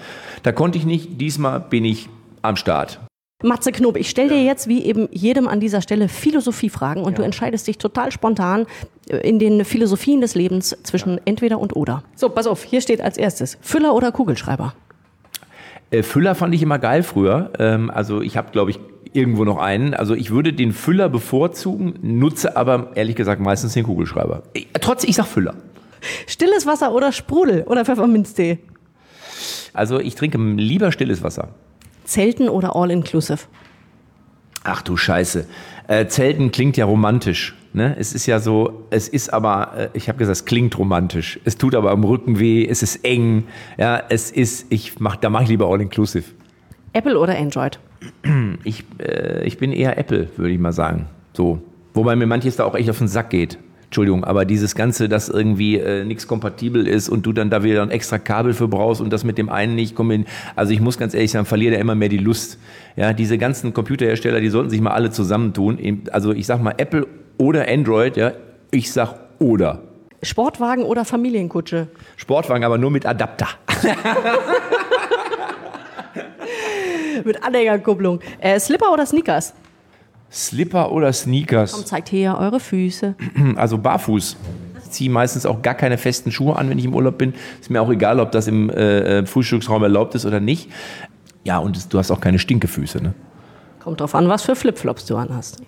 da 0.47 0.53
konnte 0.53 0.77
ich 0.77 0.85
nicht, 0.85 1.19
diesmal 1.19 1.59
bin 1.59 1.83
ich 1.83 2.07
am 2.41 2.55
Start. 2.55 3.01
Matze 3.43 3.73
Knob, 3.73 3.97
ich 3.97 4.09
stelle 4.09 4.29
dir 4.29 4.43
jetzt 4.45 4.69
wie 4.69 4.81
eben 4.85 5.09
jedem 5.11 5.45
an 5.45 5.59
dieser 5.59 5.81
Stelle 5.81 6.07
Philosophiefragen 6.07 7.03
und 7.03 7.11
ja. 7.11 7.17
du 7.17 7.23
entscheidest 7.23 7.67
dich 7.67 7.77
total 7.77 8.13
spontan 8.13 8.65
äh, 9.09 9.17
in 9.17 9.39
den 9.39 9.65
Philosophien 9.65 10.21
des 10.21 10.35
Lebens 10.35 10.77
zwischen 10.83 11.19
entweder 11.25 11.59
und 11.59 11.75
oder. 11.75 12.01
So, 12.15 12.29
pass 12.29 12.47
auf, 12.47 12.63
hier 12.63 12.79
steht 12.79 13.01
als 13.01 13.17
erstes 13.17 13.57
Füller 13.59 13.93
oder 13.93 14.13
Kugelschreiber? 14.13 14.73
Äh, 15.91 16.01
Füller 16.01 16.33
fand 16.33 16.55
ich 16.55 16.61
immer 16.61 16.79
geil 16.79 17.03
früher. 17.03 17.51
Ähm, 17.59 17.89
also 17.89 18.21
ich 18.21 18.37
habe, 18.37 18.51
glaube 18.51 18.71
ich, 18.71 18.79
irgendwo 19.11 19.43
noch 19.43 19.57
einen. 19.57 19.93
Also 19.95 20.13
ich 20.13 20.31
würde 20.31 20.53
den 20.53 20.71
Füller 20.71 21.09
bevorzugen, 21.09 21.95
nutze 22.01 22.55
aber 22.55 22.91
ehrlich 22.95 23.17
gesagt 23.17 23.41
meistens 23.41 23.73
den 23.73 23.83
Kugelschreiber. 23.83 24.43
Ich, 24.53 24.67
äh, 24.67 24.79
trotz, 24.79 25.03
ich 25.03 25.17
sag 25.17 25.25
Füller. 25.25 25.55
Stilles 26.25 26.65
Wasser 26.65 26.93
oder 26.93 27.11
Sprudel 27.11 27.63
oder 27.63 27.83
Pfefferminztee? 27.83 28.59
Also 29.73 29.99
ich 29.99 30.15
trinke 30.15 30.37
lieber 30.37 30.91
stilles 30.91 31.23
Wasser. 31.23 31.49
Zelten 32.05 32.49
oder 32.49 32.75
All-Inclusive? 32.75 33.39
Ach 34.63 34.81
du 34.81 34.97
Scheiße. 34.97 35.45
Äh, 35.87 36.07
Zelten 36.07 36.51
klingt 36.51 36.77
ja 36.77 36.85
romantisch. 36.85 37.55
Ne? 37.73 37.95
Es 37.99 38.13
ist 38.13 38.25
ja 38.25 38.39
so, 38.39 38.85
es 38.89 39.07
ist 39.07 39.31
aber, 39.31 39.73
äh, 39.77 39.89
ich 39.93 40.09
habe 40.09 40.17
gesagt, 40.17 40.37
es 40.37 40.45
klingt 40.45 40.77
romantisch. 40.77 41.39
Es 41.45 41.57
tut 41.57 41.75
aber 41.75 41.91
am 41.91 42.03
Rücken 42.03 42.39
weh, 42.39 42.65
es 42.67 42.83
ist 42.83 43.05
eng. 43.05 43.45
Ja, 43.77 44.01
es 44.09 44.31
ist, 44.31 44.65
ich 44.69 44.99
mach, 44.99 45.15
da 45.15 45.29
mache 45.29 45.43
ich 45.43 45.49
lieber 45.49 45.67
All-Inclusive. 45.67 46.25
Apple 46.93 47.17
oder 47.19 47.37
Android? 47.37 47.79
Ich, 48.63 48.83
äh, 48.99 49.45
ich 49.45 49.57
bin 49.57 49.71
eher 49.71 49.97
Apple, 49.97 50.29
würde 50.37 50.51
ich 50.51 50.59
mal 50.59 50.73
sagen. 50.73 51.07
So. 51.33 51.61
Wobei 51.93 52.15
mir 52.15 52.27
manches 52.27 52.55
da 52.55 52.65
auch 52.65 52.75
echt 52.75 52.89
auf 52.89 52.99
den 52.99 53.07
Sack 53.07 53.31
geht. 53.31 53.57
Entschuldigung, 53.87 54.25
aber 54.25 54.43
dieses 54.43 54.75
Ganze, 54.75 55.07
dass 55.07 55.29
irgendwie 55.29 55.77
äh, 55.77 56.03
nichts 56.03 56.27
kompatibel 56.27 56.85
ist 56.87 57.07
und 57.07 57.25
du 57.25 57.31
dann 57.31 57.49
da 57.49 57.63
wieder 57.63 57.81
ein 57.81 57.89
extra 57.89 58.17
Kabel 58.17 58.53
für 58.53 58.67
brauchst 58.67 58.99
und 58.99 59.13
das 59.13 59.23
mit 59.23 59.37
dem 59.37 59.47
einen 59.47 59.75
nicht 59.75 59.95
kommen. 59.95 60.25
Also 60.57 60.73
ich 60.73 60.81
muss 60.81 60.97
ganz 60.97 61.13
ehrlich 61.13 61.31
sagen, 61.31 61.45
verliert 61.45 61.73
er 61.73 61.79
immer 61.79 61.95
mehr 61.95 62.09
die 62.09 62.17
Lust. 62.17 62.59
Ja, 62.97 63.13
diese 63.13 63.37
ganzen 63.37 63.73
Computerhersteller, 63.73 64.41
die 64.41 64.49
sollten 64.49 64.69
sich 64.69 64.81
mal 64.81 64.91
alle 64.91 65.11
zusammentun. 65.11 66.03
Also 66.11 66.33
ich 66.33 66.45
sag 66.45 66.61
mal 66.61 66.73
Apple 66.75 67.07
oder 67.37 67.69
Android, 67.69 68.17
ja, 68.17 68.33
ich 68.71 68.91
sag 68.91 69.15
oder. 69.39 69.83
Sportwagen 70.21 70.83
oder 70.83 71.05
Familienkutsche? 71.05 71.87
Sportwagen, 72.17 72.65
aber 72.65 72.77
nur 72.77 72.91
mit 72.91 73.05
Adapter. 73.05 73.47
mit 77.23 77.41
Anhängerkupplung. 77.41 78.19
Äh, 78.41 78.59
Slipper 78.59 78.91
oder 78.91 79.05
Sneakers? 79.05 79.53
Slipper 80.31 80.91
oder 80.91 81.11
Sneakers? 81.13 81.73
Komm, 81.73 81.85
zeigt 81.85 82.11
her 82.11 82.37
eure 82.39 82.59
Füße. 82.59 83.15
Also 83.55 83.77
barfuß. 83.77 84.37
Ich 84.83 84.91
ziehe 84.91 85.09
meistens 85.09 85.45
auch 85.45 85.61
gar 85.61 85.73
keine 85.73 85.97
festen 85.97 86.31
Schuhe 86.31 86.55
an, 86.55 86.69
wenn 86.69 86.79
ich 86.79 86.85
im 86.85 86.93
Urlaub 86.93 87.17
bin. 87.17 87.33
Ist 87.59 87.69
mir 87.69 87.81
auch 87.81 87.89
egal, 87.89 88.19
ob 88.19 88.31
das 88.31 88.47
im 88.47 88.69
äh, 88.69 89.19
äh 89.19 89.25
Frühstücksraum 89.25 89.83
erlaubt 89.83 90.15
ist 90.15 90.25
oder 90.25 90.39
nicht. 90.39 90.69
Ja, 91.43 91.59
und 91.59 91.93
du 91.93 91.97
hast 91.97 92.11
auch 92.11 92.19
keine 92.19 92.39
Stinkefüße, 92.39 93.01
ne? 93.01 93.13
Kommt 93.79 94.01
drauf 94.01 94.15
an, 94.15 94.27
was 94.27 94.43
für 94.43 94.55
Flipflops 94.55 95.05
du 95.05 95.15
anhast. 95.15 95.61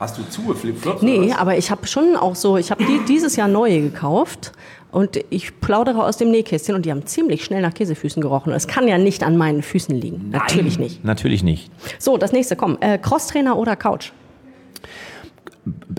Hast 0.00 0.18
du 0.18 0.22
zu 0.28 0.54
Flipflops? 0.54 1.02
Nee, 1.02 1.32
aber 1.32 1.56
ich 1.56 1.70
habe 1.70 1.86
schon 1.86 2.16
auch 2.16 2.34
so, 2.34 2.56
ich 2.56 2.70
habe 2.70 2.84
die 2.84 3.00
dieses 3.08 3.36
Jahr 3.36 3.48
neue 3.48 3.80
gekauft 3.80 4.52
und 4.90 5.18
ich 5.30 5.60
plaudere 5.60 6.04
aus 6.04 6.16
dem 6.16 6.30
Nähkästchen 6.30 6.74
und 6.74 6.86
die 6.86 6.90
haben 6.90 7.06
ziemlich 7.06 7.44
schnell 7.44 7.62
nach 7.62 7.74
Käsefüßen 7.74 8.22
gerochen. 8.22 8.52
Es 8.52 8.66
kann 8.66 8.86
ja 8.88 8.98
nicht 8.98 9.22
an 9.22 9.36
meinen 9.36 9.62
Füßen 9.62 9.94
liegen. 9.94 10.30
Nein, 10.30 10.40
natürlich 10.40 10.78
nicht. 10.78 11.04
Natürlich 11.04 11.42
nicht. 11.42 11.70
So, 11.98 12.16
das 12.16 12.32
nächste, 12.32 12.56
komm. 12.56 12.78
Äh, 12.80 12.98
Crosstrainer 12.98 13.56
oder 13.58 13.76
Couch? 13.76 14.12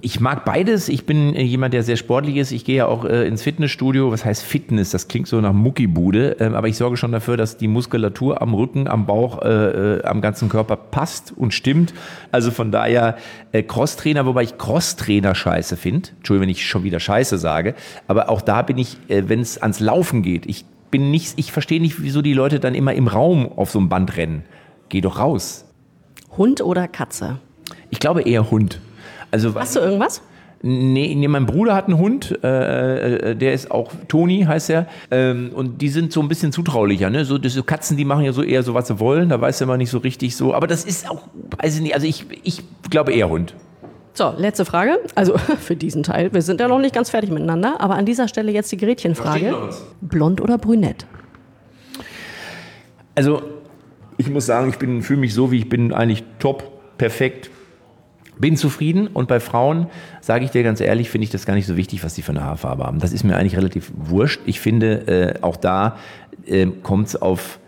Ich 0.02 0.20
mag 0.20 0.46
beides. 0.46 0.90
Ich 0.90 1.06
bin 1.06 1.36
äh, 1.36 1.44
jemand, 1.44 1.74
der 1.74 1.84
sehr 1.84 1.96
sportlich 1.96 2.38
ist. 2.38 2.52
Ich 2.52 2.66
gehe 2.66 2.78
ja 2.78 2.88
auch 2.88 3.06
äh, 3.06 3.28
ins 3.28 3.44
Fitnessstudio. 3.44 4.12
Was 4.12 4.26
heißt 4.26 4.44
Fitness? 4.44 4.90
Das 4.92 5.08
klingt 5.08 5.28
so 5.28 5.40
nach 5.42 5.54
Muckibude. 5.54 6.38
Ähm, 6.40 6.56
aber 6.56 6.68
ich 6.68 6.78
sorge 6.78 6.98
schon 6.98 7.12
dafür, 7.12 7.38
dass 7.38 7.58
die 7.58 7.68
Muskulatur 7.68 8.42
am 8.42 8.54
Rücken, 8.54 8.88
am 8.88 9.06
Bauch, 9.06 9.42
äh, 9.42 9.98
äh, 9.98 10.04
am 10.04 10.22
ganzen 10.22 10.50
Körper 10.50 10.76
passt 10.76 11.34
und 11.36 11.54
stimmt. 11.54 11.94
Also 12.32 12.52
von 12.52 12.72
daher 12.72 13.18
äh, 13.52 13.64
Crosstrainer, 13.64 14.26
wobei 14.26 14.44
ich 14.44 14.58
Crosstrainer 14.58 15.36
scheiße 15.36 15.78
finde. 15.78 16.10
Entschuldigung, 16.18 16.44
wenn 16.44 16.50
ich 16.50 16.66
schon 16.66 16.84
wieder 16.84 17.00
scheiße 17.00 17.38
sage. 17.38 17.76
Aber 18.08 18.30
auch 18.30 18.42
da 18.42 18.62
bin 18.62 18.78
ich, 18.78 18.98
äh, 19.08 19.30
wenn 19.30 19.40
es 19.40 19.62
ans 19.62 19.80
Laufen 19.80 20.24
geht, 20.24 20.46
ich 20.46 20.66
bin 20.92 21.12
nicht, 21.12 21.34
ich 21.38 21.52
verstehe 21.52 21.82
nicht, 21.82 22.02
wieso 22.02 22.22
die 22.22 22.34
Leute 22.34 22.60
dann 22.60 22.74
immer 22.74 22.94
im 22.94 23.08
Raum 23.08 23.52
auf 23.56 23.72
so 23.72 23.80
einem 23.80 23.90
Band 23.90 24.18
rennen. 24.18 24.44
Geh 24.90 25.02
doch 25.02 25.20
raus. 25.20 25.66
Hund 26.38 26.62
oder 26.62 26.88
Katze? 26.88 27.40
Ich 27.90 28.00
glaube 28.00 28.22
eher 28.22 28.52
Hund. 28.52 28.80
Also, 29.36 29.54
Hast 29.54 29.76
du 29.76 29.82
irgendwas? 29.82 30.22
Nee, 30.62 31.14
nee, 31.14 31.28
mein 31.28 31.46
Bruder 31.46 31.76
hat 31.76 31.88
einen 31.88 31.98
Hund, 31.98 32.40
äh, 32.42 33.32
äh, 33.32 33.36
der 33.36 33.52
ist 33.52 33.70
auch 33.70 33.92
Toni, 34.08 34.46
heißt 34.48 34.70
er. 34.70 34.88
Ähm, 35.12 35.52
und 35.54 35.82
die 35.82 35.90
sind 35.90 36.14
so 36.14 36.22
ein 36.22 36.30
bisschen 36.30 36.54
zutraulicher, 36.54 37.10
ne? 37.10 37.26
So, 37.26 37.38
so 37.38 37.64
Katzen, 37.64 37.98
die 37.98 38.06
machen 38.06 38.24
ja 38.24 38.32
so 38.32 38.44
eher 38.44 38.64
so, 38.64 38.74
was 38.74 38.88
sie 38.88 38.98
wollen, 38.98 39.28
da 39.28 39.42
weiß 39.42 39.60
er 39.60 39.66
immer 39.66 39.76
nicht 39.76 39.90
so 39.90 39.98
richtig 39.98 40.38
so. 40.38 40.54
Aber 40.54 40.68
das 40.68 40.86
ist 40.86 41.10
auch, 41.10 41.24
weiß 41.60 41.76
ich 41.76 41.82
nicht, 41.82 41.96
also 41.96 42.08
ich, 42.08 42.26
ich 42.44 42.64
glaube 42.90 43.12
eher 43.12 43.28
Hund. 43.28 43.54
So, 44.14 44.34
letzte 44.38 44.64
Frage. 44.64 45.00
Also 45.16 45.38
für 45.60 45.76
diesen 45.76 46.02
Teil. 46.02 46.32
Wir 46.34 46.42
sind 46.42 46.62
ja 46.62 46.70
noch 46.70 46.80
nicht 46.80 46.96
ganz 46.96 47.10
fertig 47.10 47.30
miteinander, 47.30 47.82
aber 47.82 47.96
an 47.96 48.06
dieser 48.06 48.30
Stelle 48.30 48.54
jetzt 48.54 48.72
die 48.72 48.78
Gretchenfrage. 48.78 49.54
Blond 50.00 50.40
oder 50.40 50.58
brünett? 50.58 51.06
Also, 53.16 53.42
ich 54.18 54.30
muss 54.30 54.46
sagen, 54.46 54.70
ich 54.70 55.06
fühle 55.06 55.20
mich 55.20 55.34
so, 55.34 55.52
wie 55.52 55.58
ich 55.58 55.68
bin, 55.68 55.94
eigentlich 55.94 56.24
top, 56.40 56.98
perfekt 56.98 57.52
bin 58.38 58.58
zufrieden 58.58 59.08
und 59.08 59.28
bei 59.28 59.40
Frauen, 59.40 59.88
sage 60.22 60.46
ich 60.46 60.52
dir 60.52 60.64
ganz 60.64 60.82
ehrlich, 60.82 61.10
finde 61.10 61.26
ich 61.26 61.32
das 61.32 61.46
gar 61.46 61.56
nicht 61.56 61.66
so 61.66 61.78
wichtig, 61.78 62.04
was 62.04 62.16
sie 62.16 62.22
für 62.22 62.32
eine 62.32 62.44
Haarfarbe 62.44 62.84
haben. 62.84 63.00
Das 63.00 63.14
ist 63.14 63.24
mir 63.24 63.36
eigentlich 63.38 63.58
relativ 63.58 63.92
wurscht. 63.96 64.42
Ich 64.46 64.60
finde, 64.60 65.08
äh, 65.08 65.42
auch 65.42 65.58
da 65.58 65.98
äh, 66.46 66.68
kommt 66.84 67.08
es 67.08 67.16
auf 67.16 67.60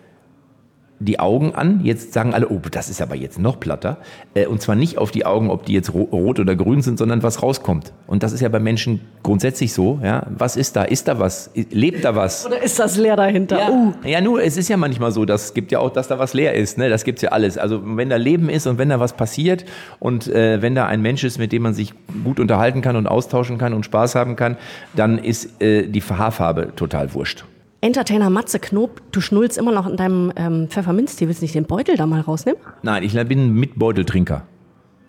die 1.00 1.20
Augen 1.20 1.54
an. 1.54 1.82
Jetzt 1.84 2.14
sagen 2.14 2.34
alle, 2.34 2.50
oh, 2.50 2.60
das 2.72 2.90
ist 2.90 3.02
aber 3.02 3.16
jetzt 3.16 3.40
noch 3.40 3.60
platter. 3.60 3.98
Äh, 4.34 4.48
und 4.48 4.62
zwar 4.62 4.76
nicht 4.76 4.98
auf 4.98 5.12
die 5.12 5.26
Augen, 5.26 5.50
ob 5.50 5.66
die 5.66 5.74
jetzt 5.74 5.94
rot 5.94 6.40
oder 6.40 6.56
grün 6.56 6.82
sind, 6.82 6.98
sondern 6.98 7.24
was 7.24 7.44
rauskommt. 7.44 7.94
Und 8.08 8.24
das 8.24 8.34
ist 8.34 8.42
ja 8.42 8.50
bei 8.50 8.60
Menschen 8.60 9.02
grundsätzlich 9.24 9.74
so. 9.74 10.00
Ja, 10.04 10.26
was 10.30 10.56
ist 10.56 10.76
da? 10.76 10.84
Ist 10.84 11.08
da 11.08 11.20
was? 11.20 11.52
Lebt 11.54 12.04
da 12.04 12.16
was? 12.16 12.46
Oder 12.46 12.62
ist 12.62 12.80
das 12.80 12.98
leer 12.98 13.16
dahinter? 13.16 13.60
Ja, 13.60 13.70
uh. 13.70 13.94
ja 14.04 14.22
nur, 14.22 14.44
es 14.44 14.58
ist 14.58 14.70
ja 14.70 14.78
manchmal 14.78 15.12
so, 15.12 15.26
das 15.26 15.54
gibt 15.54 15.72
ja 15.72 15.80
auch, 15.80 15.92
dass 15.92 16.08
da 16.08 16.18
was 16.18 16.34
leer 16.34 16.54
ist. 16.54 16.78
Ne? 16.78 16.90
Das 16.90 17.04
gibt's 17.04 17.22
ja 17.22 17.30
alles. 17.30 17.58
Also 17.58 17.82
wenn 17.84 18.10
da 18.10 18.16
Leben 18.16 18.50
ist 18.50 18.66
und 18.66 18.78
wenn 18.78 18.90
da 18.90 19.00
was 19.00 19.14
passiert 19.14 19.66
und 20.00 20.28
äh, 20.28 20.62
wenn 20.62 20.74
da 20.76 20.88
ein 20.88 21.02
Mensch 21.02 21.24
ist, 21.24 21.38
mit 21.38 21.52
dem 21.52 21.62
man 21.64 21.74
sich 21.74 21.94
gut 22.24 22.40
unterhalten 22.40 22.82
kann 22.82 22.96
und 22.96 23.08
austauschen 23.08 23.58
kann 23.58 23.74
und 23.74 23.84
Spaß 23.84 24.16
haben 24.16 24.36
kann, 24.36 24.58
dann 24.96 25.18
ist 25.20 25.62
äh, 25.62 25.88
die 25.88 26.02
Haarfarbe 26.02 26.74
total 26.76 27.14
wurscht. 27.14 27.46
Entertainer 27.80 28.30
Matze 28.32 28.60
Knob, 28.60 29.02
du 29.12 29.22
schnullst 29.22 29.58
immer 29.58 29.72
noch 29.72 29.88
in 29.88 29.98
deinem 29.98 30.34
ähm, 30.36 30.68
Pfefferminztee. 30.68 31.28
Willst 31.28 31.42
du 31.42 31.46
nicht 31.46 31.56
den 31.56 31.66
Beutel 31.66 31.96
da 31.96 32.08
mal 32.08 32.22
rausnehmen? 32.22 32.60
Nein, 32.82 33.04
ich 33.04 33.14
bin 33.28 33.54
Mitbeuteltrinker. 33.54 34.44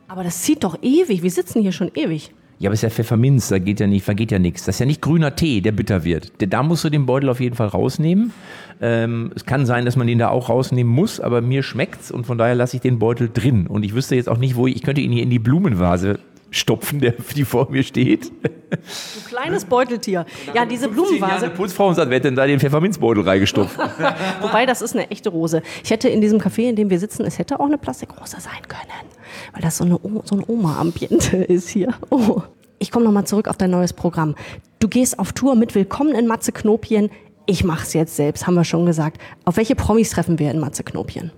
Aber 0.06 0.22
das 0.22 0.42
zieht 0.42 0.64
doch 0.64 0.78
ewig. 0.82 1.22
Wir 1.22 1.30
sitzen 1.30 1.62
hier 1.62 1.72
schon 1.72 1.90
ewig. 1.94 2.32
Ja, 2.58 2.68
aber 2.68 2.74
es 2.74 2.80
ist 2.80 2.82
ja 2.82 2.90
Pfefferminz, 2.90 3.48
da 3.48 3.58
geht 3.60 3.78
ja 3.78 3.86
nicht, 3.86 4.04
vergeht 4.04 4.32
ja 4.32 4.40
nichts. 4.40 4.64
Das 4.64 4.74
ist 4.74 4.80
ja 4.80 4.86
nicht 4.86 5.00
grüner 5.00 5.36
Tee, 5.36 5.60
der 5.60 5.70
bitter 5.70 6.02
wird. 6.02 6.32
Da 6.40 6.64
musst 6.64 6.84
du 6.84 6.90
den 6.90 7.06
Beutel 7.06 7.28
auf 7.30 7.38
jeden 7.38 7.54
Fall 7.54 7.68
rausnehmen. 7.68 8.32
Ähm, 8.80 9.30
es 9.36 9.46
kann 9.46 9.64
sein, 9.64 9.84
dass 9.84 9.94
man 9.94 10.08
den 10.08 10.18
da 10.18 10.30
auch 10.30 10.48
rausnehmen 10.48 10.92
muss, 10.92 11.20
aber 11.20 11.40
mir 11.40 11.62
schmeckt's 11.62 12.10
und 12.10 12.26
von 12.26 12.36
daher 12.36 12.56
lasse 12.56 12.76
ich 12.76 12.82
den 12.82 12.98
Beutel 12.98 13.30
drin. 13.32 13.68
Und 13.68 13.84
ich 13.84 13.94
wüsste 13.94 14.16
jetzt 14.16 14.28
auch 14.28 14.38
nicht, 14.38 14.56
wo 14.56 14.66
ich, 14.66 14.74
ich 14.74 14.82
könnte 14.82 15.00
ihn 15.00 15.12
hier 15.12 15.22
in 15.22 15.30
die 15.30 15.38
Blumenvase 15.38 16.18
stopfen, 16.50 17.00
der, 17.00 17.14
die 17.34 17.44
vor 17.44 17.70
mir 17.70 17.82
steht. 17.82 18.30
Du 18.70 19.28
kleines 19.28 19.64
Beuteltier. 19.64 20.26
Ja, 20.54 20.66
diese 20.66 20.88
Blumenvase. 20.88 21.46
Eine 21.46 21.54
Putzfrau 21.54 21.88
und 21.88 21.94
sagt, 21.94 22.10
wer 22.10 22.16
hat 22.16 22.24
denn 22.24 22.36
da 22.36 22.46
den 22.46 22.60
Pfefferminzbeutel 22.60 23.22
reingestopft? 23.22 23.78
Wobei, 24.40 24.66
das 24.66 24.82
ist 24.82 24.94
eine 24.94 25.10
echte 25.10 25.30
Rose. 25.30 25.62
Ich 25.82 25.90
hätte 25.90 26.08
in 26.08 26.20
diesem 26.20 26.38
Café, 26.40 26.68
in 26.68 26.76
dem 26.76 26.90
wir 26.90 26.98
sitzen, 26.98 27.24
es 27.24 27.38
hätte 27.38 27.60
auch 27.60 27.66
eine 27.66 27.78
Plastikrose 27.78 28.40
sein 28.40 28.62
können. 28.66 29.08
Weil 29.52 29.62
das 29.62 29.78
so, 29.78 29.84
eine, 29.84 29.98
so 30.24 30.36
ein 30.36 30.44
Oma-Ambiente 30.46 31.36
ist 31.48 31.68
hier. 31.68 31.94
Oh. 32.10 32.42
Ich 32.80 32.92
komme 32.92 33.04
nochmal 33.04 33.26
zurück 33.26 33.48
auf 33.48 33.56
dein 33.56 33.70
neues 33.70 33.92
Programm. 33.92 34.36
Du 34.78 34.86
gehst 34.86 35.18
auf 35.18 35.32
Tour 35.32 35.56
mit 35.56 35.74
Willkommen 35.74 36.14
in 36.14 36.28
Matze 36.28 36.52
Knopien. 36.52 37.10
Ich 37.46 37.64
mach's 37.64 37.92
jetzt 37.92 38.14
selbst, 38.14 38.46
haben 38.46 38.54
wir 38.54 38.64
schon 38.64 38.86
gesagt. 38.86 39.20
Auf 39.44 39.56
welche 39.56 39.74
Promis 39.74 40.10
treffen 40.10 40.38
wir 40.38 40.50
in 40.52 40.60
Matze 40.60 40.84
Knopien? 40.84 41.32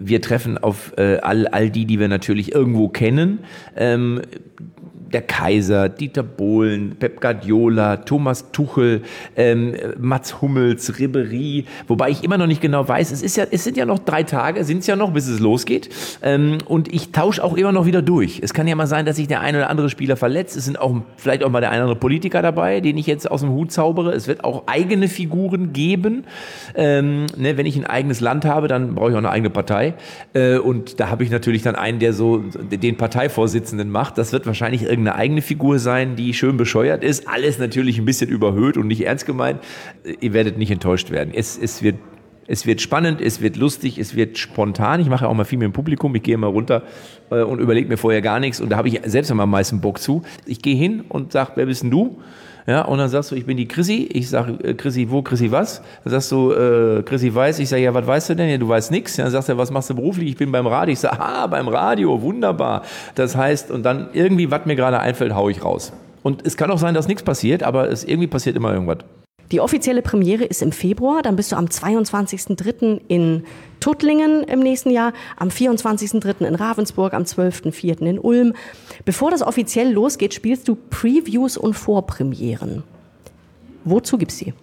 Wir 0.00 0.20
treffen 0.20 0.58
auf 0.58 0.94
äh, 0.96 1.18
all, 1.18 1.46
all 1.46 1.70
die, 1.70 1.84
die 1.84 2.00
wir 2.00 2.08
natürlich 2.08 2.52
irgendwo 2.52 2.88
kennen. 2.88 3.40
Ähm, 3.76 4.22
der 5.12 5.22
Kaiser, 5.22 5.88
Dieter 5.88 6.22
Bohlen, 6.22 6.96
Pep 6.98 7.20
Guardiola, 7.20 7.98
Thomas 7.98 8.50
Tuchel, 8.52 9.02
ähm, 9.36 9.74
Mats 9.98 10.40
Hummels, 10.40 10.98
Ribery, 10.98 11.64
wobei 11.88 12.10
ich 12.10 12.24
immer 12.24 12.38
noch 12.38 12.46
nicht 12.46 12.60
genau 12.60 12.86
weiß, 12.86 13.10
es, 13.10 13.22
ist 13.22 13.36
ja, 13.36 13.44
es 13.50 13.64
sind 13.64 13.76
ja 13.76 13.86
noch 13.86 13.98
drei 13.98 14.22
Tage, 14.22 14.64
sind 14.64 14.78
es 14.78 14.86
ja 14.86 14.96
noch, 14.96 15.12
bis 15.12 15.26
es 15.26 15.40
losgeht. 15.40 15.88
Ähm, 16.22 16.58
und 16.66 16.92
ich 16.92 17.12
tausche 17.12 17.42
auch 17.42 17.56
immer 17.56 17.72
noch 17.72 17.86
wieder 17.86 18.02
durch. 18.02 18.40
Es 18.42 18.54
kann 18.54 18.66
ja 18.68 18.74
mal 18.74 18.86
sein, 18.86 19.06
dass 19.06 19.16
sich 19.16 19.28
der 19.28 19.40
ein 19.40 19.56
oder 19.56 19.70
andere 19.70 19.90
Spieler 19.90 20.16
verletzt. 20.16 20.56
Es 20.56 20.64
sind 20.64 20.78
auch 20.78 20.94
vielleicht 21.16 21.42
auch 21.44 21.50
mal 21.50 21.60
der 21.60 21.70
ein 21.70 21.76
oder 21.76 21.84
andere 21.84 21.98
Politiker 21.98 22.42
dabei, 22.42 22.80
den 22.80 22.96
ich 22.96 23.06
jetzt 23.06 23.30
aus 23.30 23.40
dem 23.40 23.50
Hut 23.50 23.72
zaubere. 23.72 24.12
Es 24.12 24.28
wird 24.28 24.44
auch 24.44 24.64
eigene 24.66 25.08
Figuren 25.08 25.72
geben. 25.72 26.24
Ähm, 26.74 27.26
ne, 27.36 27.56
wenn 27.56 27.66
ich 27.66 27.76
ein 27.76 27.86
eigenes 27.86 28.20
Land 28.20 28.44
habe, 28.44 28.68
dann 28.68 28.94
brauche 28.94 29.10
ich 29.10 29.14
auch 29.14 29.18
eine 29.18 29.30
eigene 29.30 29.50
Partei. 29.50 29.94
Äh, 30.32 30.58
und 30.58 31.00
da 31.00 31.10
habe 31.10 31.24
ich 31.24 31.30
natürlich 31.30 31.62
dann 31.62 31.74
einen, 31.74 31.98
der 31.98 32.12
so 32.12 32.38
den 32.38 32.96
Parteivorsitzenden 32.96 33.90
macht. 33.90 34.18
Das 34.18 34.32
wird 34.32 34.46
wahrscheinlich 34.46 34.82
irgendeine 35.00 35.16
eigene 35.16 35.42
Figur 35.42 35.78
sein, 35.78 36.16
die 36.16 36.34
schön 36.34 36.56
bescheuert 36.56 37.02
ist. 37.02 37.26
Alles 37.28 37.58
natürlich 37.58 37.98
ein 37.98 38.04
bisschen 38.04 38.28
überhöht 38.28 38.76
und 38.76 38.86
nicht 38.86 39.06
ernst 39.06 39.26
gemeint. 39.26 39.60
Ihr 40.20 40.32
werdet 40.32 40.58
nicht 40.58 40.70
enttäuscht 40.70 41.10
werden. 41.10 41.32
Es, 41.34 41.58
es 41.58 41.82
wird 41.82 41.96
es 42.46 42.66
wird 42.66 42.80
spannend, 42.80 43.20
es 43.20 43.40
wird 43.40 43.56
lustig, 43.56 43.96
es 43.96 44.16
wird 44.16 44.36
spontan. 44.36 44.98
Ich 44.98 45.08
mache 45.08 45.28
auch 45.28 45.34
mal 45.34 45.44
viel 45.44 45.58
mit 45.58 45.66
dem 45.66 45.72
Publikum. 45.72 46.12
Ich 46.16 46.24
gehe 46.24 46.36
mal 46.36 46.48
runter 46.48 46.82
äh, 47.30 47.42
und 47.42 47.60
überlege 47.60 47.88
mir 47.88 47.96
vorher 47.96 48.22
gar 48.22 48.40
nichts. 48.40 48.60
Und 48.60 48.70
da 48.70 48.76
habe 48.76 48.88
ich 48.88 49.00
selbst 49.04 49.30
am 49.30 49.48
meisten 49.48 49.80
Bock 49.80 50.00
zu. 50.00 50.22
Ich 50.46 50.60
gehe 50.60 50.74
hin 50.74 51.04
und 51.08 51.30
sage, 51.30 51.52
wer 51.54 51.66
bist 51.66 51.84
denn 51.84 51.92
du? 51.92 52.18
Ja, 52.66 52.82
und 52.82 52.98
dann 52.98 53.08
sagst 53.08 53.30
du, 53.30 53.34
ich 53.34 53.46
bin 53.46 53.56
die 53.56 53.66
Chrissy. 53.66 54.08
Ich 54.12 54.28
sage, 54.28 54.52
äh, 54.62 54.74
Chrissy 54.74 55.10
wo, 55.10 55.22
Chrissy 55.22 55.50
was? 55.50 55.82
Dann 56.04 56.12
sagst 56.12 56.32
du, 56.32 56.52
äh, 56.52 57.02
Chrissy 57.02 57.34
weiß. 57.34 57.58
Ich 57.58 57.68
sage, 57.68 57.82
ja, 57.82 57.94
was 57.94 58.06
weißt 58.06 58.30
du 58.30 58.36
denn? 58.36 58.48
Ja, 58.48 58.58
du 58.58 58.68
weißt 58.68 58.90
nichts. 58.90 59.16
Dann 59.16 59.30
sagst 59.30 59.48
du, 59.48 59.56
was 59.56 59.70
machst 59.70 59.90
du 59.90 59.94
beruflich? 59.94 60.30
Ich 60.30 60.36
bin 60.36 60.52
beim 60.52 60.66
Radio. 60.66 60.92
Ich 60.92 61.00
sage, 61.00 61.16
ah, 61.20 61.46
beim 61.46 61.68
Radio, 61.68 62.20
wunderbar. 62.20 62.82
Das 63.14 63.36
heißt, 63.36 63.70
und 63.70 63.84
dann 63.84 64.08
irgendwie, 64.12 64.50
was 64.50 64.66
mir 64.66 64.76
gerade 64.76 65.00
einfällt, 65.00 65.34
hau 65.34 65.48
ich 65.48 65.64
raus. 65.64 65.92
Und 66.22 66.46
es 66.46 66.56
kann 66.56 66.70
auch 66.70 66.78
sein, 66.78 66.94
dass 66.94 67.08
nichts 67.08 67.22
passiert, 67.22 67.62
aber 67.62 67.90
es 67.90 68.04
irgendwie 68.04 68.26
passiert 68.28 68.56
immer 68.56 68.72
irgendwas. 68.72 68.98
Die 69.52 69.60
offizielle 69.60 70.00
Premiere 70.00 70.44
ist 70.44 70.62
im 70.62 70.70
Februar, 70.70 71.22
dann 71.22 71.34
bist 71.34 71.50
du 71.50 71.56
am 71.56 71.64
22.03. 71.64 73.00
in 73.08 73.42
Tuttlingen 73.80 74.44
im 74.44 74.60
nächsten 74.60 74.90
Jahr, 74.90 75.12
am 75.36 75.48
24.03. 75.48 76.46
in 76.46 76.54
Ravensburg, 76.54 77.14
am 77.14 77.24
12.04. 77.24 78.06
in 78.06 78.18
Ulm. 78.18 78.52
Bevor 79.04 79.30
das 79.32 79.42
offiziell 79.42 79.92
losgeht, 79.92 80.34
spielst 80.34 80.68
du 80.68 80.76
Previews 80.76 81.56
und 81.56 81.74
Vorpremieren. 81.74 82.84
Wozu 83.84 84.18
gibt's 84.18 84.38
die? 84.38 84.54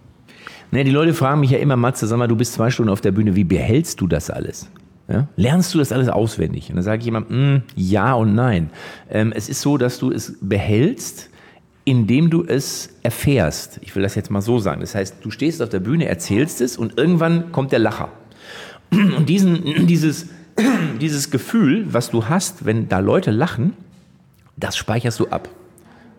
Ne, 0.71 0.83
die 0.83 0.91
Leute 0.91 1.13
fragen 1.13 1.41
mich 1.41 1.51
ja 1.51 1.57
immer, 1.57 1.75
Matze, 1.75 2.07
sag 2.07 2.17
mal, 2.17 2.27
du 2.27 2.35
bist 2.35 2.53
zwei 2.53 2.69
Stunden 2.69 2.91
auf 2.91 3.01
der 3.01 3.11
Bühne, 3.11 3.35
wie 3.35 3.43
behältst 3.43 3.99
du 3.99 4.07
das 4.07 4.29
alles? 4.29 4.69
Ja? 5.09 5.27
Lernst 5.35 5.73
du 5.73 5.79
das 5.79 5.91
alles 5.91 6.07
auswendig? 6.07 6.69
Und 6.69 6.75
dann 6.75 6.83
sage 6.83 7.01
ich 7.01 7.07
immer, 7.07 7.21
mm, 7.21 7.63
ja 7.75 8.13
und 8.13 8.35
nein. 8.35 8.69
Ähm, 9.09 9.33
es 9.35 9.49
ist 9.49 9.61
so, 9.61 9.77
dass 9.77 9.99
du 9.99 10.11
es 10.11 10.37
behältst, 10.41 11.29
indem 11.87 12.29
du 12.29 12.43
es 12.43 12.89
erfährst. 13.01 13.79
Ich 13.81 13.95
will 13.95 14.03
das 14.03 14.13
jetzt 14.15 14.29
mal 14.29 14.41
so 14.41 14.59
sagen. 14.59 14.81
Das 14.81 14.93
heißt, 14.93 15.15
du 15.21 15.31
stehst 15.31 15.61
auf 15.61 15.69
der 15.69 15.79
Bühne, 15.79 16.05
erzählst 16.05 16.59
es 16.59 16.75
und 16.75 16.97
irgendwann 16.97 17.53
kommt 17.53 17.71
der 17.71 17.79
Lacher. 17.79 18.11
Und 18.91 19.29
diesen, 19.29 19.87
dieses, 19.87 20.27
dieses 20.99 21.31
Gefühl, 21.31 21.85
was 21.93 22.11
du 22.11 22.25
hast, 22.25 22.65
wenn 22.65 22.89
da 22.89 22.99
Leute 22.99 23.31
lachen, 23.31 23.71
das 24.57 24.75
speicherst 24.75 25.21
du 25.21 25.29
ab. 25.29 25.47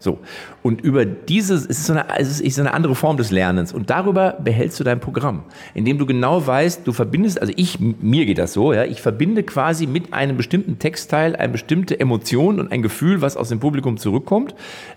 So. 0.00 0.18
Und 0.62 0.80
über 0.80 1.04
dieses, 1.04 1.62
es 1.66 1.78
ist, 1.78 1.86
so 1.86 1.94
es 2.16 2.40
ist 2.40 2.54
so 2.54 2.62
eine 2.62 2.72
andere 2.72 2.94
Form 2.94 3.16
des 3.16 3.30
Lernens. 3.30 3.72
Und 3.72 3.90
darüber 3.90 4.36
behältst 4.42 4.78
du 4.78 4.84
dein 4.84 5.00
Programm. 5.00 5.42
Indem 5.74 5.98
du 5.98 6.06
genau 6.06 6.46
weißt, 6.46 6.86
du 6.86 6.92
verbindest, 6.92 7.40
also 7.40 7.52
ich, 7.56 7.80
mir 7.80 8.26
geht 8.26 8.38
das 8.38 8.52
so, 8.52 8.72
ja, 8.72 8.84
ich 8.84 9.02
verbinde 9.02 9.42
quasi 9.42 9.86
mit 9.86 10.12
einem 10.12 10.36
bestimmten 10.36 10.78
Textteil 10.78 11.34
eine 11.34 11.52
bestimmte 11.52 11.98
Emotion 11.98 12.60
und 12.60 12.70
ein 12.70 12.82
Gefühl, 12.82 13.22
was 13.22 13.36
aus 13.36 13.48
dem 13.48 13.58
Publikum 13.60 13.96
zurückkommt. 13.96 14.54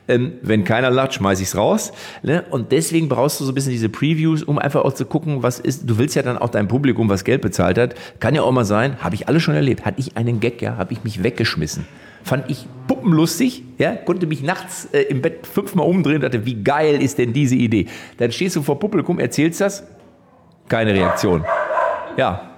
Ähm, 0.08 0.34
wenn 0.42 0.64
keiner 0.66 0.92
lacht, 0.92 1.16
schmeiß 1.16 1.42
ich's 1.42 1.56
raus. 1.56 1.94
Ne? 2.22 2.44
Und 2.52 2.72
deswegen 2.72 3.10
brauchst 3.10 3.40
du 3.40 3.46
so 3.46 3.52
ein 3.52 3.56
bisschen 3.56 3.72
diese 3.72 3.90
Previews, 3.90 4.44
um 4.44 4.60
einfach 4.60 4.84
auch 4.84 4.94
zu 4.94 5.06
gucken, 5.06 5.42
was 5.42 5.60
ist, 5.60 5.90
du 5.90 5.98
willst 5.98 6.16
ja 6.16 6.22
dann 6.22 6.38
auch 6.38 6.50
dein 6.50 6.68
Publikum, 6.68 7.10
was 7.10 7.24
Geld 7.24 7.42
bezahlt 7.42 7.78
hat. 7.78 7.96
Kann 8.20 8.36
ja 8.36 8.44
auch 8.44 8.52
mal 8.52 8.66
sein, 8.66 8.98
habe 9.02 9.16
ich 9.16 9.28
alles 9.28 9.42
schon 9.42 9.56
erlebt. 9.56 9.86
Hatte 9.86 10.00
ich 10.00 10.16
einen 10.18 10.40
Gag, 10.40 10.62
ja, 10.62 10.78
habe 10.78 10.94
ich 10.94 11.04
mich 11.04 11.24
weggeschmissen 11.24 11.86
fand 12.24 12.50
ich 12.50 12.66
puppenlustig, 12.88 13.64
ja, 13.78 13.96
konnte 13.96 14.28
mich 14.28 14.44
nachts 14.44 14.86
äh, 14.94 15.02
im 15.04 15.22
Bett 15.22 15.48
fünfmal 15.48 15.88
umdrehen 15.88 16.16
und 16.18 16.22
dachte, 16.24 16.46
wie 16.46 16.56
geil 16.64 17.02
ist 17.02 17.18
denn 17.18 17.34
diese 17.34 17.56
Idee? 17.56 17.88
Dann 18.18 18.32
stehst 18.32 18.56
du 18.56 18.62
vor 18.62 18.80
Publikum, 18.80 19.20
erzählst 19.20 19.62
das, 19.62 19.84
keine 20.68 20.94
Reaktion. 20.94 21.44
Ja, 22.18 22.52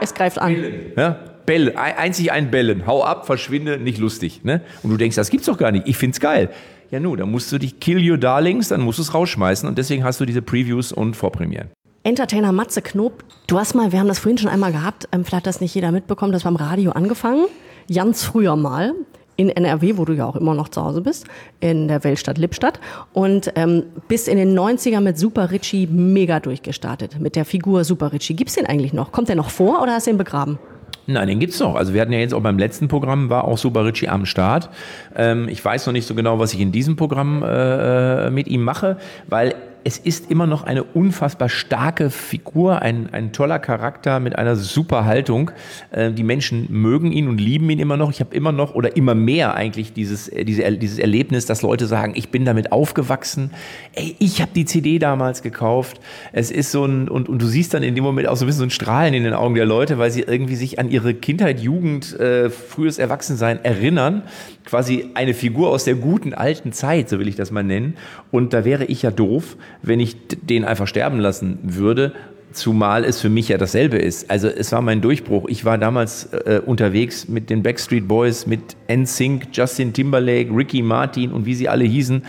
Es 0.00 0.14
greift 0.14 0.38
an. 0.38 0.56
ja, 0.96 1.18
Bell, 1.46 1.74
ein- 1.76 1.96
einzig 1.96 2.30
ein 2.32 2.50
Bellen, 2.50 2.86
hau 2.86 3.02
ab, 3.04 3.26
verschwinde, 3.26 3.78
nicht 3.78 3.98
lustig. 3.98 4.40
Ne? 4.44 4.60
Und 4.82 4.90
du 4.90 4.96
denkst, 4.96 5.16
das 5.16 5.30
gibt's 5.30 5.46
doch 5.46 5.56
gar 5.58 5.72
nicht, 5.72 5.88
ich 5.88 5.96
find's 5.96 6.20
geil. 6.20 6.50
Ja, 6.90 7.00
nu, 7.00 7.16
dann 7.16 7.30
musst 7.30 7.50
du 7.52 7.58
dich 7.58 7.80
kill 7.80 8.10
your 8.10 8.16
darlings, 8.18 8.68
dann 8.68 8.80
musst 8.82 8.98
du 8.98 9.02
es 9.02 9.12
rausschmeißen 9.14 9.68
und 9.68 9.76
deswegen 9.78 10.04
hast 10.04 10.20
du 10.20 10.24
diese 10.26 10.40
Previews 10.42 10.92
und 10.92 11.16
Vorpremieren. 11.16 11.68
Entertainer 12.04 12.52
Matze 12.52 12.80
Knob, 12.80 13.24
du 13.46 13.58
hast 13.58 13.74
mal, 13.74 13.92
wir 13.92 13.98
haben 13.98 14.08
das 14.08 14.18
vorhin 14.18 14.38
schon 14.38 14.48
einmal 14.48 14.72
gehabt, 14.72 15.08
ähm, 15.12 15.24
vielleicht 15.24 15.44
hat 15.44 15.46
das 15.46 15.60
nicht 15.60 15.74
jeder 15.74 15.92
mitbekommen, 15.92 16.32
das 16.32 16.44
war 16.44 16.50
im 16.50 16.56
Radio 16.56 16.92
angefangen, 16.92 17.44
ganz 17.92 18.24
früher 18.24 18.56
mal, 18.56 18.94
in 19.38 19.50
NRW, 19.50 19.96
wo 19.96 20.04
du 20.04 20.14
ja 20.14 20.26
auch 20.26 20.34
immer 20.34 20.52
noch 20.52 20.68
zu 20.68 20.84
Hause 20.84 21.00
bist, 21.00 21.24
in 21.60 21.86
der 21.86 22.02
Weltstadt 22.02 22.38
Lippstadt 22.38 22.80
und 23.12 23.52
ähm, 23.54 23.84
bis 24.08 24.26
in 24.26 24.36
den 24.36 24.58
90er 24.58 25.00
mit 25.00 25.16
Super 25.16 25.52
Richie 25.52 25.86
mega 25.86 26.40
durchgestartet, 26.40 27.20
mit 27.20 27.36
der 27.36 27.44
Figur 27.44 27.84
Super 27.84 28.12
Richie. 28.12 28.34
Gibt's 28.34 28.56
den 28.56 28.66
eigentlich 28.66 28.92
noch? 28.92 29.12
Kommt 29.12 29.28
der 29.28 29.36
noch 29.36 29.50
vor 29.50 29.80
oder 29.80 29.92
hast 29.92 30.08
du 30.08 30.10
ihn 30.10 30.18
begraben? 30.18 30.58
Nein, 31.06 31.28
den 31.28 31.38
gibt's 31.38 31.60
noch. 31.60 31.76
Also 31.76 31.94
wir 31.94 32.00
hatten 32.00 32.12
ja 32.12 32.18
jetzt 32.18 32.34
auch 32.34 32.42
beim 32.42 32.58
letzten 32.58 32.88
Programm 32.88 33.30
war 33.30 33.44
auch 33.44 33.56
Super 33.56 33.84
Richie 33.84 34.08
am 34.08 34.26
Start. 34.26 34.70
Ähm, 35.14 35.48
ich 35.48 35.64
weiß 35.64 35.86
noch 35.86 35.92
nicht 35.92 36.06
so 36.06 36.16
genau, 36.16 36.40
was 36.40 36.52
ich 36.52 36.60
in 36.60 36.72
diesem 36.72 36.96
Programm 36.96 37.44
äh, 37.44 38.30
mit 38.30 38.48
ihm 38.48 38.62
mache, 38.62 38.98
weil 39.28 39.54
es 39.84 39.98
ist 39.98 40.30
immer 40.30 40.46
noch 40.46 40.64
eine 40.64 40.82
unfassbar 40.82 41.48
starke 41.48 42.10
Figur, 42.10 42.82
ein, 42.82 43.08
ein 43.12 43.32
toller 43.32 43.58
Charakter 43.58 44.20
mit 44.20 44.36
einer 44.36 44.56
super 44.56 45.04
Haltung. 45.04 45.50
Äh, 45.90 46.12
die 46.12 46.22
Menschen 46.22 46.66
mögen 46.70 47.12
ihn 47.12 47.28
und 47.28 47.38
lieben 47.38 47.70
ihn 47.70 47.78
immer 47.78 47.96
noch. 47.96 48.10
Ich 48.10 48.20
habe 48.20 48.34
immer 48.34 48.52
noch 48.52 48.74
oder 48.74 48.96
immer 48.96 49.14
mehr 49.14 49.54
eigentlich 49.54 49.92
dieses, 49.92 50.28
äh, 50.28 50.44
diese, 50.44 50.70
dieses 50.72 50.98
Erlebnis, 50.98 51.46
dass 51.46 51.62
Leute 51.62 51.86
sagen, 51.86 52.12
ich 52.16 52.30
bin 52.30 52.44
damit 52.44 52.72
aufgewachsen. 52.72 53.52
Ey, 53.94 54.16
ich 54.18 54.42
habe 54.42 54.52
die 54.54 54.64
CD 54.64 54.98
damals 54.98 55.42
gekauft. 55.42 56.00
Es 56.32 56.50
ist 56.50 56.72
so 56.72 56.84
ein, 56.84 57.08
und, 57.08 57.28
und 57.28 57.40
du 57.40 57.46
siehst 57.46 57.74
dann 57.74 57.82
in 57.82 57.94
dem 57.94 58.04
Moment 58.04 58.28
auch 58.28 58.36
so 58.36 58.44
ein 58.44 58.48
bisschen 58.48 58.58
so 58.58 58.66
ein 58.66 58.70
Strahlen 58.70 59.14
in 59.14 59.24
den 59.24 59.34
Augen 59.34 59.54
der 59.54 59.66
Leute, 59.66 59.98
weil 59.98 60.10
sie 60.10 60.22
irgendwie 60.22 60.56
sich 60.56 60.78
an 60.78 60.90
ihre 60.90 61.14
Kindheit, 61.14 61.60
Jugend, 61.60 62.18
äh, 62.18 62.50
frühes 62.50 62.98
Erwachsensein 62.98 63.64
erinnern. 63.64 64.22
Quasi 64.64 65.10
eine 65.14 65.34
Figur 65.34 65.70
aus 65.70 65.84
der 65.84 65.94
guten 65.94 66.34
alten 66.34 66.72
Zeit, 66.72 67.08
so 67.08 67.18
will 67.18 67.28
ich 67.28 67.36
das 67.36 67.50
mal 67.50 67.64
nennen. 67.64 67.96
Und 68.30 68.52
da 68.52 68.64
wäre 68.64 68.84
ich 68.84 69.02
ja 69.02 69.10
doof, 69.10 69.56
wenn 69.82 70.00
ich 70.00 70.16
den 70.28 70.64
einfach 70.64 70.86
sterben 70.86 71.18
lassen 71.18 71.58
würde. 71.62 72.12
Zumal 72.52 73.04
es 73.04 73.20
für 73.20 73.28
mich 73.28 73.48
ja 73.48 73.58
dasselbe 73.58 73.98
ist. 73.98 74.30
Also 74.30 74.48
es 74.48 74.72
war 74.72 74.80
mein 74.80 75.02
Durchbruch. 75.02 75.48
Ich 75.48 75.66
war 75.66 75.76
damals 75.76 76.32
äh, 76.32 76.60
unterwegs 76.64 77.28
mit 77.28 77.50
den 77.50 77.62
Backstreet 77.62 78.08
Boys, 78.08 78.46
mit 78.46 78.60
NSYNC, 78.90 79.48
Justin 79.52 79.92
Timberlake, 79.92 80.50
Ricky 80.50 80.80
Martin 80.82 81.30
und 81.30 81.44
wie 81.44 81.54
sie 81.54 81.68
alle 81.68 81.84
hießen. 81.84 82.24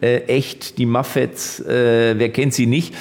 Äh, 0.00 0.18
echt, 0.26 0.78
die 0.78 0.86
Muffets, 0.86 1.60
äh, 1.60 2.14
wer 2.16 2.28
kennt 2.28 2.54
sie 2.54 2.66
nicht? 2.66 2.94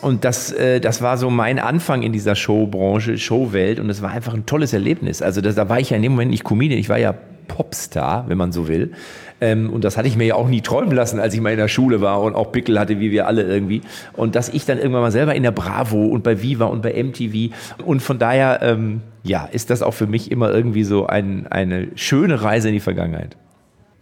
Und 0.00 0.24
das, 0.24 0.52
äh, 0.52 0.80
das 0.80 1.02
war 1.02 1.16
so 1.16 1.30
mein 1.30 1.58
Anfang 1.58 2.02
in 2.02 2.12
dieser 2.12 2.36
Showbranche, 2.36 3.18
Showwelt. 3.18 3.80
Und 3.80 3.90
es 3.90 4.02
war 4.02 4.10
einfach 4.10 4.34
ein 4.34 4.46
tolles 4.46 4.72
Erlebnis. 4.72 5.22
Also 5.22 5.40
das, 5.40 5.54
da 5.54 5.68
war 5.68 5.80
ich 5.80 5.90
ja 5.90 5.96
in 5.96 6.02
dem 6.02 6.12
Moment 6.12 6.30
nicht 6.30 6.44
Comedian, 6.44 6.78
ich 6.78 6.88
war 6.88 6.98
ja 6.98 7.14
Popstar, 7.48 8.28
wenn 8.28 8.38
man 8.38 8.52
so 8.52 8.68
will. 8.68 8.92
Ähm, 9.40 9.70
und 9.70 9.84
das 9.84 9.96
hatte 9.96 10.08
ich 10.08 10.16
mir 10.16 10.26
ja 10.26 10.34
auch 10.34 10.48
nie 10.48 10.60
träumen 10.60 10.92
lassen, 10.92 11.20
als 11.20 11.34
ich 11.34 11.40
mal 11.40 11.50
in 11.50 11.58
der 11.58 11.68
Schule 11.68 12.00
war 12.00 12.22
und 12.22 12.34
auch 12.34 12.52
Pickel 12.52 12.78
hatte, 12.78 13.00
wie 13.00 13.10
wir 13.10 13.26
alle 13.26 13.42
irgendwie. 13.42 13.82
Und 14.14 14.34
dass 14.34 14.48
ich 14.48 14.64
dann 14.64 14.78
irgendwann 14.78 15.02
mal 15.02 15.12
selber 15.12 15.34
in 15.34 15.42
der 15.42 15.52
Bravo 15.52 16.06
und 16.06 16.22
bei 16.22 16.42
Viva 16.42 16.66
und 16.66 16.82
bei 16.82 17.02
MTV. 17.02 17.54
Und 17.84 18.00
von 18.00 18.18
daher, 18.18 18.60
ähm, 18.62 19.02
ja, 19.22 19.48
ist 19.50 19.70
das 19.70 19.82
auch 19.82 19.94
für 19.94 20.06
mich 20.06 20.30
immer 20.30 20.50
irgendwie 20.52 20.84
so 20.84 21.06
ein, 21.06 21.46
eine 21.48 21.88
schöne 21.94 22.42
Reise 22.42 22.68
in 22.68 22.74
die 22.74 22.80
Vergangenheit. 22.80 23.36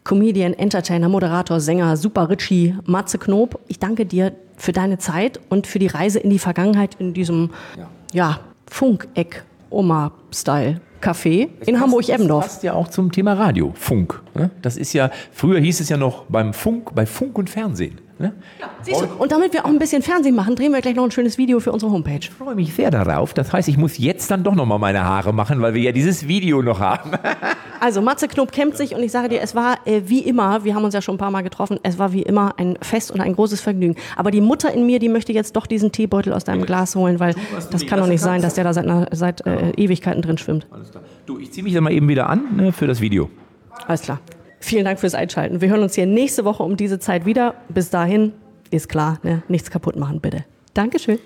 Comedian, 0.05 0.55
Entertainer, 0.55 1.09
Moderator, 1.09 1.59
Sänger, 1.59 1.97
Super 1.97 2.31
Richie, 2.31 2.77
Matze 2.85 3.19
Knob. 3.19 3.59
Ich 3.67 3.81
danke 3.81 4.07
dir 4.07 4.33
für 4.57 4.73
deine 4.73 4.99
Zeit 4.99 5.41
und 5.49 5.67
für 5.67 5.81
die 5.81 5.89
Reise 5.89 6.21
in 6.21 6.31
die 6.31 6.39
Vergangenheit 6.39 6.95
in 7.01 7.13
diesem 7.13 7.51
ja. 8.13 8.39
Funkeck, 8.69 9.43
Oma-Style. 9.69 10.81
Café 11.01 11.49
in 11.67 11.81
Hamburg-Eppendorf. 11.81 12.45
Das 12.45 12.53
passt 12.55 12.63
ja 12.63 12.73
auch 12.75 12.89
zum 12.89 13.13
Thema 13.13 13.35
Radio, 13.35 13.73
Funk. 13.75 14.23
ne? 14.35 14.51
Das 14.63 14.77
ist 14.77 14.93
ja, 14.93 15.11
früher 15.33 15.61
hieß 15.61 15.81
es 15.81 15.89
ja 15.89 15.97
noch 15.97 16.25
beim 16.25 16.53
Funk, 16.53 16.95
bei 16.95 17.07
Funk 17.07 17.39
und 17.39 17.51
Fernsehen. 17.51 18.01
Ne? 18.19 18.33
Siehst 18.83 19.01
du, 19.01 19.07
und 19.19 19.33
damit 19.33 19.53
wir 19.53 19.65
auch 19.65 19.69
ein 19.71 19.79
bisschen 19.79 20.03
Fernsehen 20.03 20.35
machen, 20.35 20.57
drehen 20.57 20.73
wir 20.73 20.81
gleich 20.81 20.95
noch 20.97 21.05
ein 21.05 21.11
schönes 21.11 21.39
Video 21.39 21.61
für 21.61 21.73
unsere 21.73 21.91
Homepage. 21.93 22.19
Ich 22.21 22.31
freue 22.31 22.55
mich 22.55 22.75
sehr 22.75 22.91
darauf. 22.91 23.35
Das 23.35 23.53
heißt, 23.53 23.69
ich 23.69 23.77
muss 23.77 23.99
jetzt 23.99 24.31
dann 24.31 24.45
doch 24.45 24.55
noch 24.55 24.67
mal 24.67 24.79
meine 24.79 25.05
Haare 25.05 25.33
machen, 25.33 25.61
weil 25.61 25.75
wir 25.75 25.83
ja 25.83 25.93
dieses 25.93 26.27
Video 26.29 26.63
noch 26.63 26.81
haben. 26.81 27.11
Also 27.79 28.01
Matze 28.01 28.27
Knob 28.27 28.53
kämpft 28.53 28.79
sich 28.79 28.95
und 28.95 29.03
ich 29.03 29.13
sage 29.13 29.29
dir, 29.29 29.43
es 29.43 29.55
war 29.55 29.77
äh, 29.85 30.01
wie 30.07 30.21
immer, 30.21 30.65
wir 30.65 30.75
haben 30.75 30.85
uns 30.85 30.95
ja 30.95 31.03
schon 31.03 31.17
ein 31.17 31.19
paar 31.19 31.31
Mal 31.31 31.43
getroffen, 31.43 31.79
es 31.83 31.99
war 31.99 32.11
wie 32.15 32.23
immer 32.23 32.55
ein 32.57 32.79
Fest 32.81 33.11
und 33.11 33.21
ein 33.21 33.35
großes 33.35 33.61
Vergnügen. 33.61 33.97
Aber 34.17 34.31
die 34.31 34.41
Mutter 34.41 34.73
in 34.73 34.87
mir, 34.87 34.99
die 34.99 35.11
möchte 35.11 35.31
jetzt 35.35 35.55
doch 35.57 35.67
diesen 35.67 35.93
Teebeutel 35.93 36.33
aus 36.33 36.45
deinem 36.45 36.65
Glas 36.65 36.97
holen, 36.97 37.21
weil 37.21 37.35
du 37.35 37.41
das 37.71 37.85
kann 37.85 37.99
doch 38.01 38.07
nicht 38.07 38.23
sein, 38.23 38.41
dass 38.41 38.55
der 38.55 38.65
da 38.65 38.73
seit, 38.73 38.87
einer- 38.87 39.09
seit 39.13 39.47
äh, 39.47 39.73
Ewigkeiten 39.77 40.23
drin 40.23 40.39
schwimmt. 40.39 40.67
Alles 40.71 40.91
klar. 40.91 41.03
Du, 41.27 41.39
ich 41.39 41.53
ziehe 41.53 41.63
mich 41.63 41.75
dann 41.75 41.85
mal 41.85 41.93
eben 41.93 42.09
wieder 42.09 42.31
an 42.31 42.45
ne, 42.57 42.73
für 42.73 42.87
das 42.87 43.03
Video. 43.03 43.29
Alles 43.87 44.01
klar. 44.01 44.21
Vielen 44.67 44.85
Dank 44.85 44.99
fürs 44.99 45.15
Einschalten. 45.15 45.61
Wir 45.61 45.69
hören 45.69 45.85
uns 45.85 45.95
hier 45.95 46.07
nächste 46.07 46.45
Woche 46.45 46.65
um 46.65 46.77
diese 46.77 46.99
Zeit 46.99 47.25
wieder. 47.25 47.55
Bis 47.69 47.89
dahin 47.89 48.33
ist 48.73 48.89
klar, 48.89 49.21
ne? 49.23 49.45
nichts 49.47 49.71
kaputt 49.71 49.95
machen, 49.95 50.21
bitte. 50.21 50.45
Dankeschön. 50.75 51.21